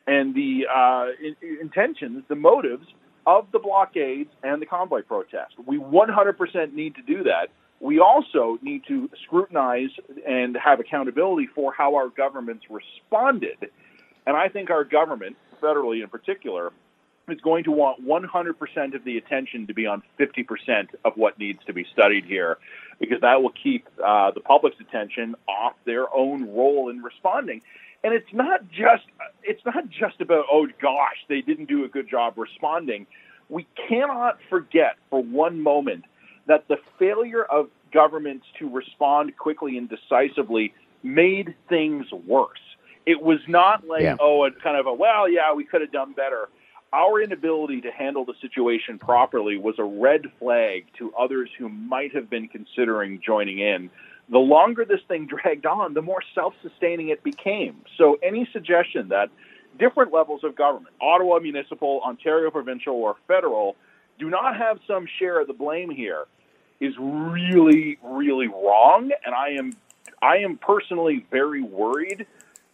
[0.06, 2.86] and the uh, in- intentions, the motives
[3.26, 5.54] of the blockades and the convoy protest.
[5.64, 7.48] We 100% need to do that.
[7.78, 9.90] We also need to scrutinize
[10.26, 13.70] and have accountability for how our governments responded.
[14.26, 16.72] And I think our government, federally in particular,
[17.32, 21.60] is going to want 100% of the attention to be on 50% of what needs
[21.66, 22.58] to be studied here,
[22.98, 27.62] because that will keep uh, the public's attention off their own role in responding.
[28.02, 29.04] And it's not just
[29.42, 33.06] it's not just about oh gosh they didn't do a good job responding.
[33.50, 36.06] We cannot forget for one moment
[36.46, 40.72] that the failure of governments to respond quickly and decisively
[41.02, 42.58] made things worse.
[43.04, 44.16] It was not like Yeah.
[44.18, 46.48] oh a kind of a well yeah we could have done better
[46.92, 52.14] our inability to handle the situation properly was a red flag to others who might
[52.14, 53.90] have been considering joining in.
[54.28, 57.76] The longer this thing dragged on, the more self sustaining it became.
[57.96, 59.30] So, any suggestion that
[59.78, 63.76] different levels of government, Ottawa municipal, Ontario provincial, or federal,
[64.18, 66.24] do not have some share of the blame here
[66.80, 69.10] is really, really wrong.
[69.24, 69.72] And I am,
[70.20, 72.26] I am personally very worried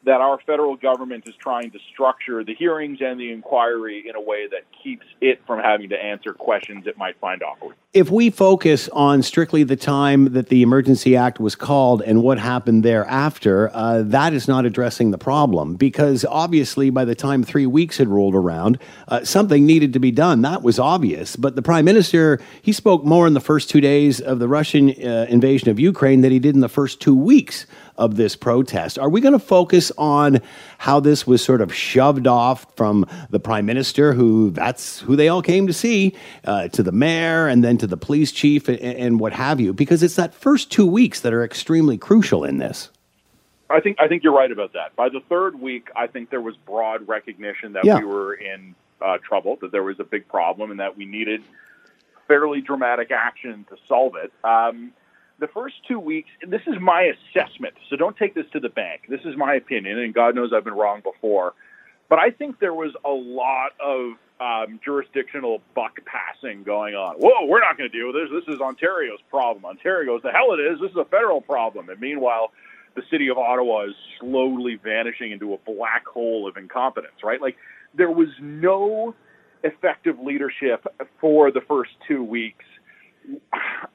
[0.07, 4.21] that our federal government is trying to structure the hearings and the inquiry in a
[4.21, 7.75] way that keeps it from having to answer questions it might find awkward.
[7.93, 12.39] If we focus on strictly the time that the Emergency Act was called and what
[12.39, 17.67] happened thereafter, uh, that is not addressing the problem because obviously by the time three
[17.67, 18.79] weeks had rolled around,
[19.09, 20.43] uh, something needed to be done.
[20.43, 21.35] That was obvious.
[21.35, 24.91] But the Prime Minister, he spoke more in the first two days of the Russian
[24.91, 27.67] uh, invasion of Ukraine than he did in the first two weeks
[27.99, 28.99] of this protest.
[28.99, 30.41] Are we going to focus on
[30.79, 35.29] how this was sort of shoved off from the prime minister, who that's who they
[35.29, 38.79] all came to see, uh, to the mayor, and then to the police chief, and,
[38.81, 39.73] and what have you?
[39.73, 42.91] Because it's that first two weeks that are extremely crucial in this.
[43.69, 44.95] I think I think you're right about that.
[44.95, 47.99] By the third week, I think there was broad recognition that Yeah.
[47.99, 51.43] we were in uh, trouble, that there was a big problem, and that we needed
[52.29, 54.33] fairly dramatic action to solve it.
[54.45, 54.93] Um,
[55.39, 59.03] the first two weeks, this is my assessment, so don't take this to the bank.
[59.09, 61.55] This is my opinion, and God knows I've been wrong before.
[62.09, 67.17] But I think there was a lot of um, jurisdictional buck passing going on.
[67.17, 68.45] Whoa, we're not going to deal with this.
[68.45, 69.65] This is Ontario's problem.
[69.65, 70.81] Ontario goes, the hell it is.
[70.81, 71.89] This is a federal problem.
[71.89, 72.53] And meanwhile,
[72.95, 77.41] the city of Ottawa is slowly vanishing into a black hole of incompetence, right?
[77.41, 77.57] Like
[77.95, 79.15] there was no
[79.65, 80.87] effective leadership
[81.21, 82.65] for the first two weeks.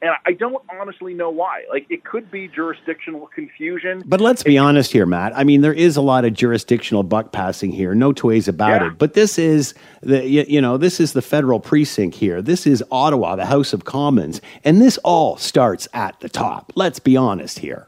[0.03, 1.63] And I don't honestly know why.
[1.69, 4.01] Like it could be jurisdictional confusion.
[4.05, 5.31] But let's be honest here, Matt.
[5.37, 8.81] I mean, there is a lot of jurisdictional buck passing here, no two ways about
[8.81, 8.87] Yeah.
[8.87, 8.97] it.
[8.97, 12.41] But this is the you, know this is the federal precinct here.
[12.41, 16.73] This is Ottawa, the House of Commons, and this all starts at the top.
[16.75, 17.87] Let's be honest here.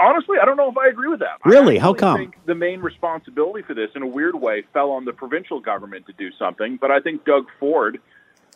[0.00, 1.38] Honestly, I don't know if I agree with that.
[1.44, 1.76] Really?
[1.76, 2.16] How come?
[2.18, 6.06] think the main responsibility for this, in a weird way, fell on the provincial government
[6.06, 6.78] to do something.
[6.80, 7.98] But I think Doug Ford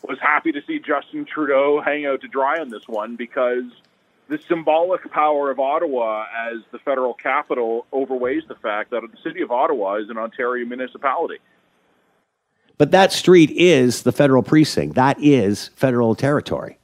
[0.09, 3.63] was happy to see Justin Trudeau hang out to dry on this one because
[4.27, 9.41] the symbolic power of Ottawa as the federal capital overweighs the fact that the city
[9.41, 11.37] of Ottawa is an Ontario municipality.
[12.77, 14.95] But that street is the federal precinct.
[14.95, 16.77] That is federal territory.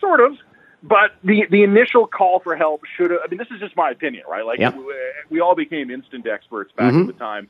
[0.00, 0.36] Sort of.
[0.82, 3.20] But the the initial call for help should have.
[3.24, 4.44] I mean, this is just my opinion, right?
[4.44, 4.76] Like Yep.
[4.76, 4.84] we,
[5.30, 7.02] we all became instant experts back Mhm.
[7.02, 7.48] at the time.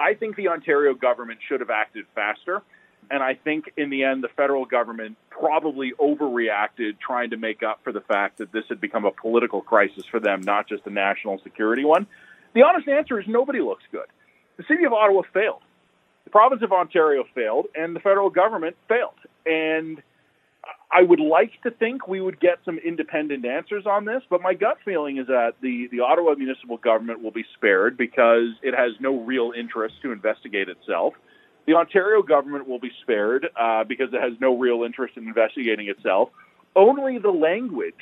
[0.00, 2.60] I think the Ontario government should have acted faster,
[3.12, 7.80] and I think in the end, the federal government probably overreacted, trying to make up
[7.84, 10.90] for the fact that this had become a political crisis for them, not just a
[10.90, 12.06] national security one.
[12.54, 14.06] The honest answer is nobody looks good.
[14.56, 15.60] The city of Ottawa failed.
[16.24, 19.18] The province of Ontario failed, and the federal government failed.
[19.44, 20.02] And
[20.90, 24.54] I would like to think we would get some independent answers on this, but my
[24.54, 28.92] gut feeling is that the, the Ottawa municipal government will be spared because it has
[29.00, 31.12] no real interest to investigate itself.
[31.66, 35.88] The Ontario government will be spared uh, because it has no real interest in investigating
[35.88, 36.30] itself.
[36.74, 37.94] Only the language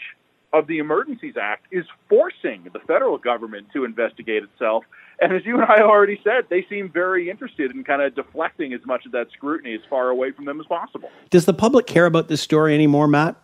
[0.52, 4.84] of the Emergencies Act is forcing the federal government to investigate itself.
[5.20, 8.72] And as you and I already said, they seem very interested in kind of deflecting
[8.72, 11.10] as much of that scrutiny as far away from them as possible.
[11.28, 13.36] Does the public care about this story anymore, Matt?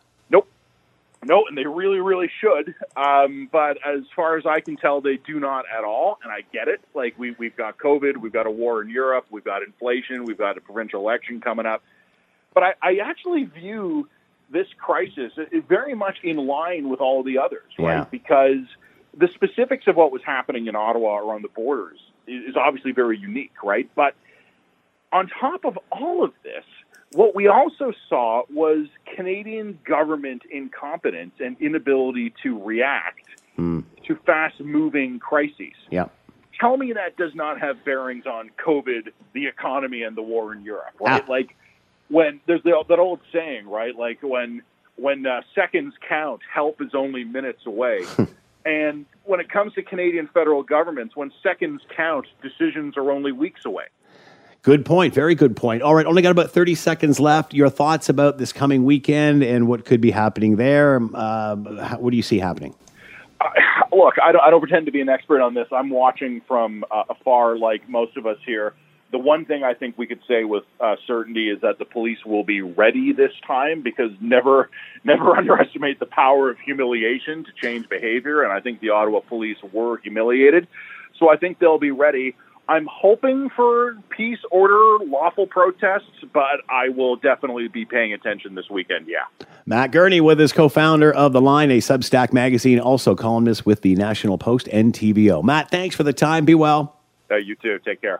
[1.27, 2.74] No, and they really, really should.
[2.97, 6.18] Um, but as far as I can tell, they do not at all.
[6.22, 6.81] And I get it.
[6.95, 10.39] Like we we've got COVID, we've got a war in Europe, we've got inflation, we've
[10.39, 11.83] got a provincial election coming up.
[12.55, 14.09] But I, I actually view
[14.51, 15.33] this crisis
[15.68, 17.99] very much in line with all the others, right?
[17.99, 18.05] Yeah.
[18.11, 18.64] Because
[19.16, 23.62] the specifics of what was happening in Ottawa around the borders is obviously very unique,
[23.62, 23.91] right?
[23.95, 24.14] But
[25.12, 26.64] on top of all of this,
[27.13, 33.21] what we also saw was Canadian government incompetence and inability to react
[33.57, 33.81] Hmm.
[34.07, 35.73] to fast moving crises.
[35.91, 36.07] Yeah.
[36.61, 40.63] Tell me that does not have bearings on COVID, the economy, and the war in
[40.63, 41.23] Europe, right?
[41.27, 41.31] Ah.
[41.31, 41.57] Like,
[42.09, 43.97] when there's the, that old saying, right?
[43.97, 44.63] Like when
[44.97, 48.05] when uh, seconds count, help is only minutes away.
[48.65, 53.65] and when it comes to Canadian federal governments, when seconds count, decisions are only weeks
[53.65, 53.85] away.
[54.67, 55.14] Good point.
[55.14, 55.83] Very good point.
[55.83, 57.55] All right, only got about 30 seconds left.
[57.55, 61.01] Your thoughts about this coming weekend and what could be happening there?
[61.14, 61.55] Uh,
[61.99, 62.75] what do you see happening?
[63.41, 63.49] Uh,
[63.93, 65.69] look, I don't, I don't pretend to be an expert on this.
[65.71, 68.75] I'm watching from uh, afar, like most of us here.
[69.12, 72.25] The one thing I think we could say with uh, certainty is that the police
[72.27, 74.69] will be ready this time because never,
[75.05, 78.43] never underestimate the power of humiliation to change behavior.
[78.43, 80.67] And I think the Ottawa police were humiliated,
[81.21, 82.35] so I think they'll be ready.
[82.69, 88.69] I'm hoping for peace, order, lawful protests, but I will definitely be paying attention this
[88.69, 89.07] weekend.
[89.09, 89.47] Yeah.
[89.67, 93.95] Matt Gurney with his co-founder of The Line, a Substack magazine, also columnist with the
[93.95, 95.45] National Post and TVO.
[95.45, 96.45] Matt, thanks for the time.
[96.45, 96.97] Be well.
[97.31, 97.79] Uh, you too.
[97.85, 98.19] Take care.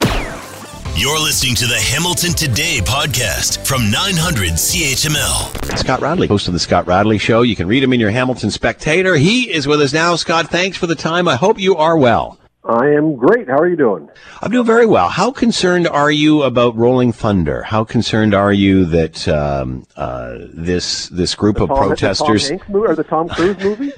[0.97, 5.77] You're listening to the Hamilton Today podcast from 900 CHML.
[5.77, 7.43] Scott Radley, host of the Scott Radley Show.
[7.43, 9.15] You can read him in your Hamilton Spectator.
[9.17, 10.17] He is with us now.
[10.17, 11.29] Scott, thanks for the time.
[11.29, 12.39] I hope you are well.
[12.69, 13.49] I am great.
[13.49, 14.09] How are you doing?
[14.43, 15.09] I'm doing very well.
[15.09, 17.63] How concerned are you about Rolling Thunder?
[17.63, 22.49] How concerned are you that um, uh, this this group the of Tom, protesters?
[22.49, 23.93] The Tom movie, or the Tom Cruise movie?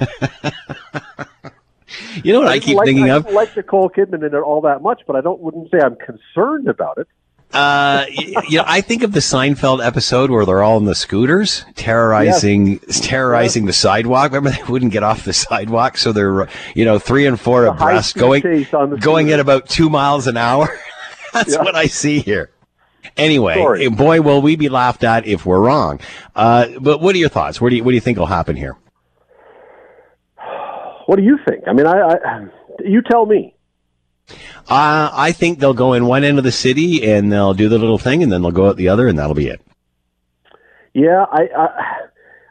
[2.22, 3.26] you know what I, I keep like, thinking I of?
[3.26, 5.96] I like Nicole Kidman in it all that much, but I don't wouldn't say I'm
[5.96, 7.08] concerned about it.
[7.52, 8.04] Uh,
[8.46, 12.78] you know, I think of the Seinfeld episode where they're all in the scooters, terrorizing,
[12.80, 14.32] terrorizing the sidewalk.
[14.32, 17.70] Remember, they wouldn't get off the sidewalk, so they're, you know, three and four The
[17.72, 18.66] abreast, going,
[19.00, 20.68] going at about two miles an hour.
[21.32, 21.62] That's Yeah.
[21.62, 22.50] what I see here.
[23.16, 23.88] Anyway, Sorry.
[23.88, 26.00] boy, will we be laughed at if we're wrong.
[26.36, 27.60] Uh, but what are your thoughts?
[27.60, 28.76] What do you, what do you think will happen here?
[31.06, 31.64] What do you think?
[31.66, 32.44] I mean, I, I
[32.84, 33.54] you tell me.
[34.68, 37.78] Uh, I think they'll go in one end of the city and they'll do the
[37.78, 39.60] little thing, and then they'll go out the other, and that'll be it.
[40.94, 41.98] Yeah, I, I,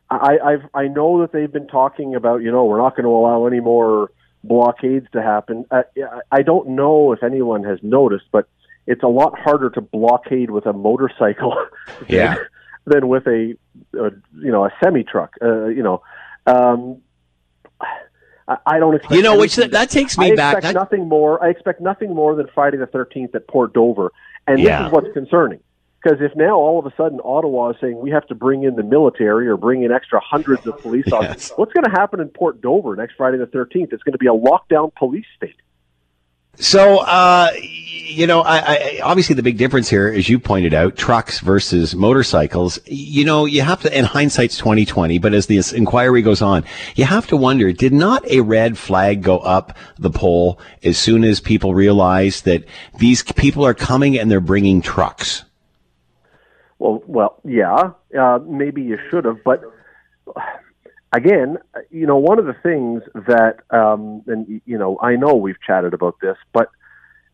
[0.10, 3.10] I, I've, I know that they've been talking about, you know, we're not going to
[3.10, 4.10] allow any more
[4.44, 5.66] blockades to happen.
[5.96, 8.48] Yeah, I don't know if anyone has noticed, but
[8.86, 11.56] it's a lot harder to blockade with a motorcycle
[12.08, 12.36] Yeah.
[12.36, 12.46] than,
[13.02, 13.56] than with a,
[13.94, 15.34] a, you know, a semi truck.
[15.42, 16.02] Uh, you know,
[16.46, 17.02] um,
[18.66, 19.14] I, don't expect.
[19.14, 20.58] You know, which that, that takes me I back.
[20.58, 21.44] expect that- nothing more.
[21.44, 24.12] I expect nothing more than Friday the Thirteenth at Port Dover,
[24.48, 24.80] and Yeah.
[24.84, 25.60] this is what's concerning.
[26.02, 28.76] Because if now all of a sudden Ottawa is saying we have to bring in
[28.76, 32.30] the military or bring in extra hundreds of police officers, what's going to happen in
[32.30, 33.92] Port Dover next Friday the Thirteenth?
[33.92, 35.56] It's going to be a lockdown police state.
[36.60, 37.52] So, uh,
[38.18, 41.94] you know, I, I, obviously the big difference here, as you pointed out, trucks versus
[41.94, 42.80] motorcycles.
[42.86, 45.20] You know, you have to, and hindsight's twenty twenty.
[45.20, 46.64] But as this inquiry goes on,
[46.96, 51.24] you have to wonder: Did not a red flag go up the pole as soon
[51.24, 52.64] as people realized that
[52.98, 55.44] these people are coming and they're bringing trucks?
[56.80, 59.62] Well, well, yeah, uh, maybe you should have, but
[61.14, 61.58] again,
[61.90, 65.94] you know, one of the things that, um, and you know, I know we've chatted
[65.94, 66.70] about this, but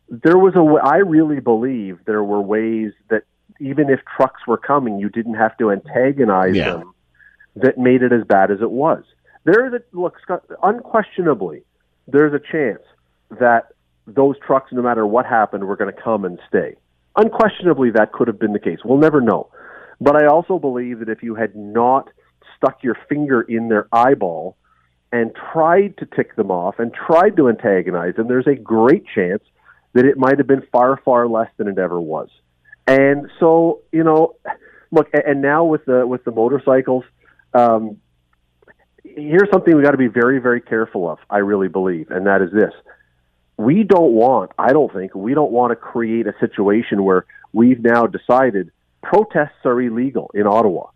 [0.08, 0.86] there was a.
[0.86, 3.24] I really believe there were ways that
[3.60, 6.72] even if trucks were coming, you didn't have to antagonize Yeah.
[6.74, 6.94] them.
[7.56, 9.04] That made it as bad as it was.
[9.44, 11.62] There is a look, Scott, unquestionably,
[12.08, 12.82] there's a chance
[13.38, 13.68] that
[14.06, 16.74] those trucks, no matter what happened, were going to come and stay.
[17.16, 18.78] Unquestionably, that could have been the case.
[18.84, 19.48] We'll never know.
[20.00, 22.10] But I also believe that if you had not
[22.64, 24.56] stuck your finger in their eyeball
[25.12, 29.42] and tried to tick them off and tried to antagonize them, there's a great chance
[29.92, 32.28] that it might have been far, far less than it ever was.
[32.86, 34.36] And so, you know,
[34.90, 37.04] look, and now with the with the motorcycles,
[37.54, 37.98] um,
[39.04, 41.18] here's something we got to be very, very careful of.
[41.30, 42.72] I really believe, and that is this:
[43.56, 47.80] we don't want, I don't think, we don't want to create a situation where we've
[47.80, 48.70] now decided
[49.02, 50.88] protests are illegal in Ottawa.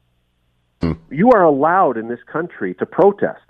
[1.11, 3.43] You are allowed in this country to protest.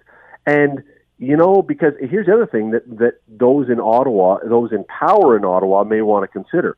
[0.46, 0.82] And,
[1.18, 5.36] you know, because here's the other thing that, that those in Ottawa, those in power
[5.36, 6.76] in Ottawa may want to consider.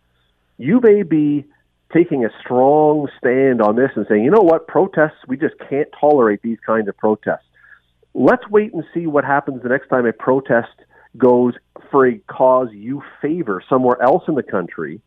[0.59, 1.45] You may be
[1.93, 5.89] taking a strong stand on this and saying, you know what, protests, we just can't
[5.99, 7.47] tolerate these kinds of protests.
[8.15, 10.69] Let's wait and see what happens the next time a protest
[11.17, 11.55] goes
[11.91, 15.01] for a cause you favor somewhere else in the country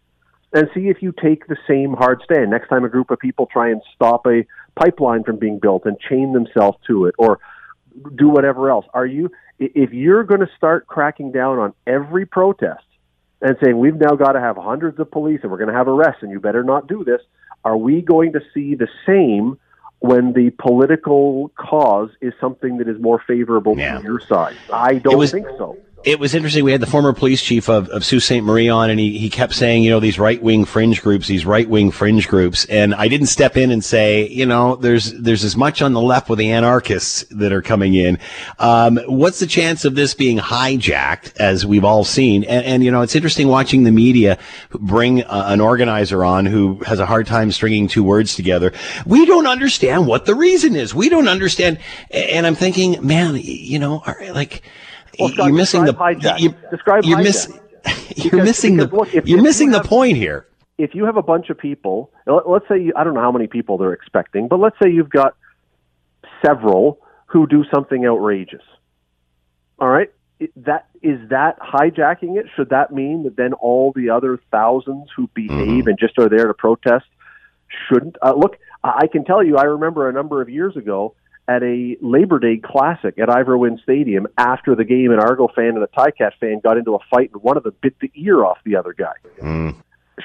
[0.54, 2.52] and see if you take the same hard stand.
[2.52, 4.46] Next time a group of people try and stop a
[4.76, 7.40] pipeline from being built and chain themselves to it or
[8.16, 8.86] do whatever else.
[8.94, 12.84] Are you if you're going to start cracking down on every protest
[13.42, 15.88] and saying we've now got to have hundreds of police and we're going to have
[15.88, 17.22] arrests and you better not do this,
[17.64, 19.60] are we going to see the same
[20.00, 24.56] when the political cause is something that is more favorable to your side?
[24.72, 25.78] I don't was- think so.
[26.04, 26.64] It was interesting.
[26.64, 28.42] We had the former police chief of, of Sault Ste.
[28.42, 31.46] Marie on, and he, he kept saying, you know, these right wing fringe groups, these
[31.46, 32.66] right wing fringe groups.
[32.66, 36.02] And I didn't step in and say, you know, there's there's as much on the
[36.02, 38.20] left with the anarchists that are coming in.
[38.60, 42.44] Um, what's the chance of this being hijacked, as we've all seen?
[42.44, 44.38] And, and you know, it's interesting watching the media
[44.72, 48.74] bring uh, an organizer on who has a hard time stringing two words together.
[49.06, 50.94] We don't understand what the reason is.
[50.94, 51.80] We don't understand.
[52.12, 54.04] And I'm thinking, man, you know,
[54.34, 54.64] like
[55.20, 56.40] well, Scott, you're missing the hijack.
[56.40, 57.24] You, describe you're, hijack.
[57.24, 57.48] miss,
[58.16, 60.48] you're Because- missing because, the look, if- you're if missing you the point here.
[60.78, 63.32] if you have a bunch of people, let- let's say you, I don't know how
[63.32, 65.36] many people they're expecting, but let's say you've got
[66.46, 68.62] several who do something outrageous.
[69.80, 70.12] All right,
[70.58, 72.46] that is that hijacking it?
[72.56, 76.48] Should that mean that then all the other thousands who behave and just are there
[76.48, 77.06] to protest
[77.90, 78.16] shouldn't?
[78.22, 81.16] Uh, look, I I can tell you, I remember a number of years ago
[81.48, 85.84] at a Labor Day Classic at Ivor Stadium after the game, an Argo fan and
[85.84, 88.58] a Ticat fan got into a fight, and one of them bit the ear off
[88.64, 89.72] the other guy hmm.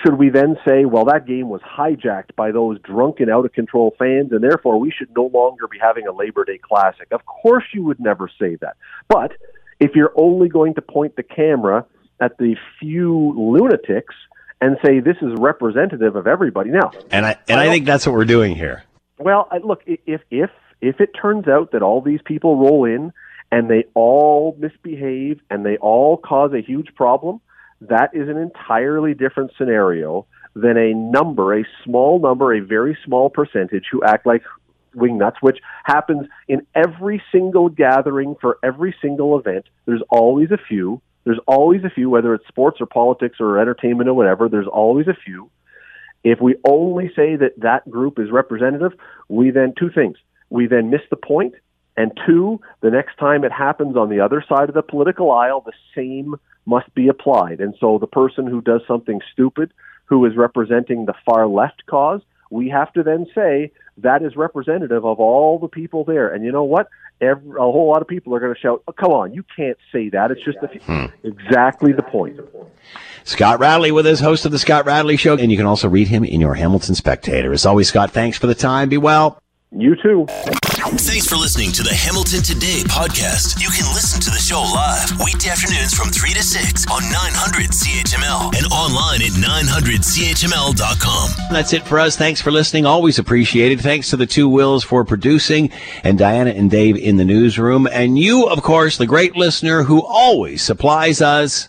[0.03, 3.95] should we then say, well, that game was hijacked by those drunken, out of control
[3.99, 7.09] fans, and therefore we should no longer be having a Labor Day Classic?
[7.11, 8.77] Of course, you would never say that.
[9.09, 9.33] But
[9.81, 11.85] if you're only going to point the camera
[12.21, 14.15] at the few lunatics
[14.61, 18.15] and say this is representative of everybody, now, And I and I think that's what
[18.15, 18.85] we're doing here.
[19.19, 20.51] well, I- look, if if
[20.81, 23.13] if it turns out that all these people roll in
[23.51, 27.41] and they all misbehave and they all cause a huge problem,
[27.81, 33.31] that is an entirely different scenario than a number, a small number, a very small
[33.31, 34.43] percentage who act like
[34.95, 39.67] wingnuts, which happens in every single gathering for every single event.
[39.87, 41.01] There's always a few.
[41.25, 44.49] There's always a few, whether it's sports or politics or entertainment or whatever.
[44.49, 45.51] There's always a few.
[46.25, 48.93] If we only say that that group is representative,
[49.29, 50.17] we then two things.
[50.51, 51.55] We then miss the point,
[51.97, 55.63] and two, the next time it happens on the other side of the political aisle,
[55.67, 57.61] the same must be applied.
[57.61, 59.73] And so the person who does something stupid,
[60.05, 62.21] who is representing the far left cause,
[62.51, 66.33] we have to then say that is representative of all the people there.
[66.33, 66.89] And you know what?
[67.21, 69.77] Every, a whole lot of people are going to shout, oh, "Come on, you can't
[69.91, 70.81] say that." It's just a few.
[70.81, 71.07] Hmm.
[71.25, 72.39] exactly the point.
[73.25, 76.07] Scott Radley with us, host of the Scott Radley Show, and you can also read
[76.07, 77.53] him in your Hamilton Spectator.
[77.53, 78.89] As always, Scott, thanks for the time.
[78.89, 79.43] Be well.
[79.71, 80.25] You too.
[80.29, 83.61] Thanks for listening to the Hamilton Today podcast.
[83.61, 87.69] You can listen to the show live weekday afternoons from 3 to 6 on 900
[87.71, 91.31] CHML and online at 900CHML.com.
[91.53, 92.17] That's it for us.
[92.17, 92.87] Thanks for listening.
[92.87, 93.83] Always appreciated.
[93.83, 95.71] Thanks to the two Wills for producing
[96.03, 97.87] and Diana and Dave in the newsroom.
[97.93, 101.69] And you, of course, the great listener who always supplies us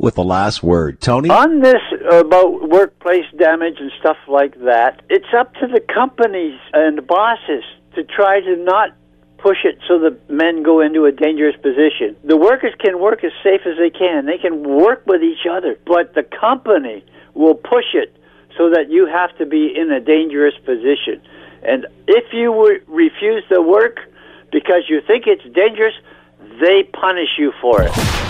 [0.00, 0.98] with the last word.
[1.00, 1.28] Tony?
[1.28, 6.96] On this about workplace damage and stuff like that, it's up to the companies and
[6.96, 7.62] the bosses
[7.94, 8.96] to try to not
[9.36, 12.16] push it so the men go into a dangerous position.
[12.24, 14.24] The workers can work as safe as they can.
[14.24, 17.04] They can work with each other, but the company
[17.34, 18.16] will push it
[18.56, 21.20] so that you have to be in a dangerous position.
[21.62, 22.52] And if you
[22.86, 24.00] refuse the work
[24.50, 25.94] because you think it's dangerous,
[26.60, 28.29] they punish you for it.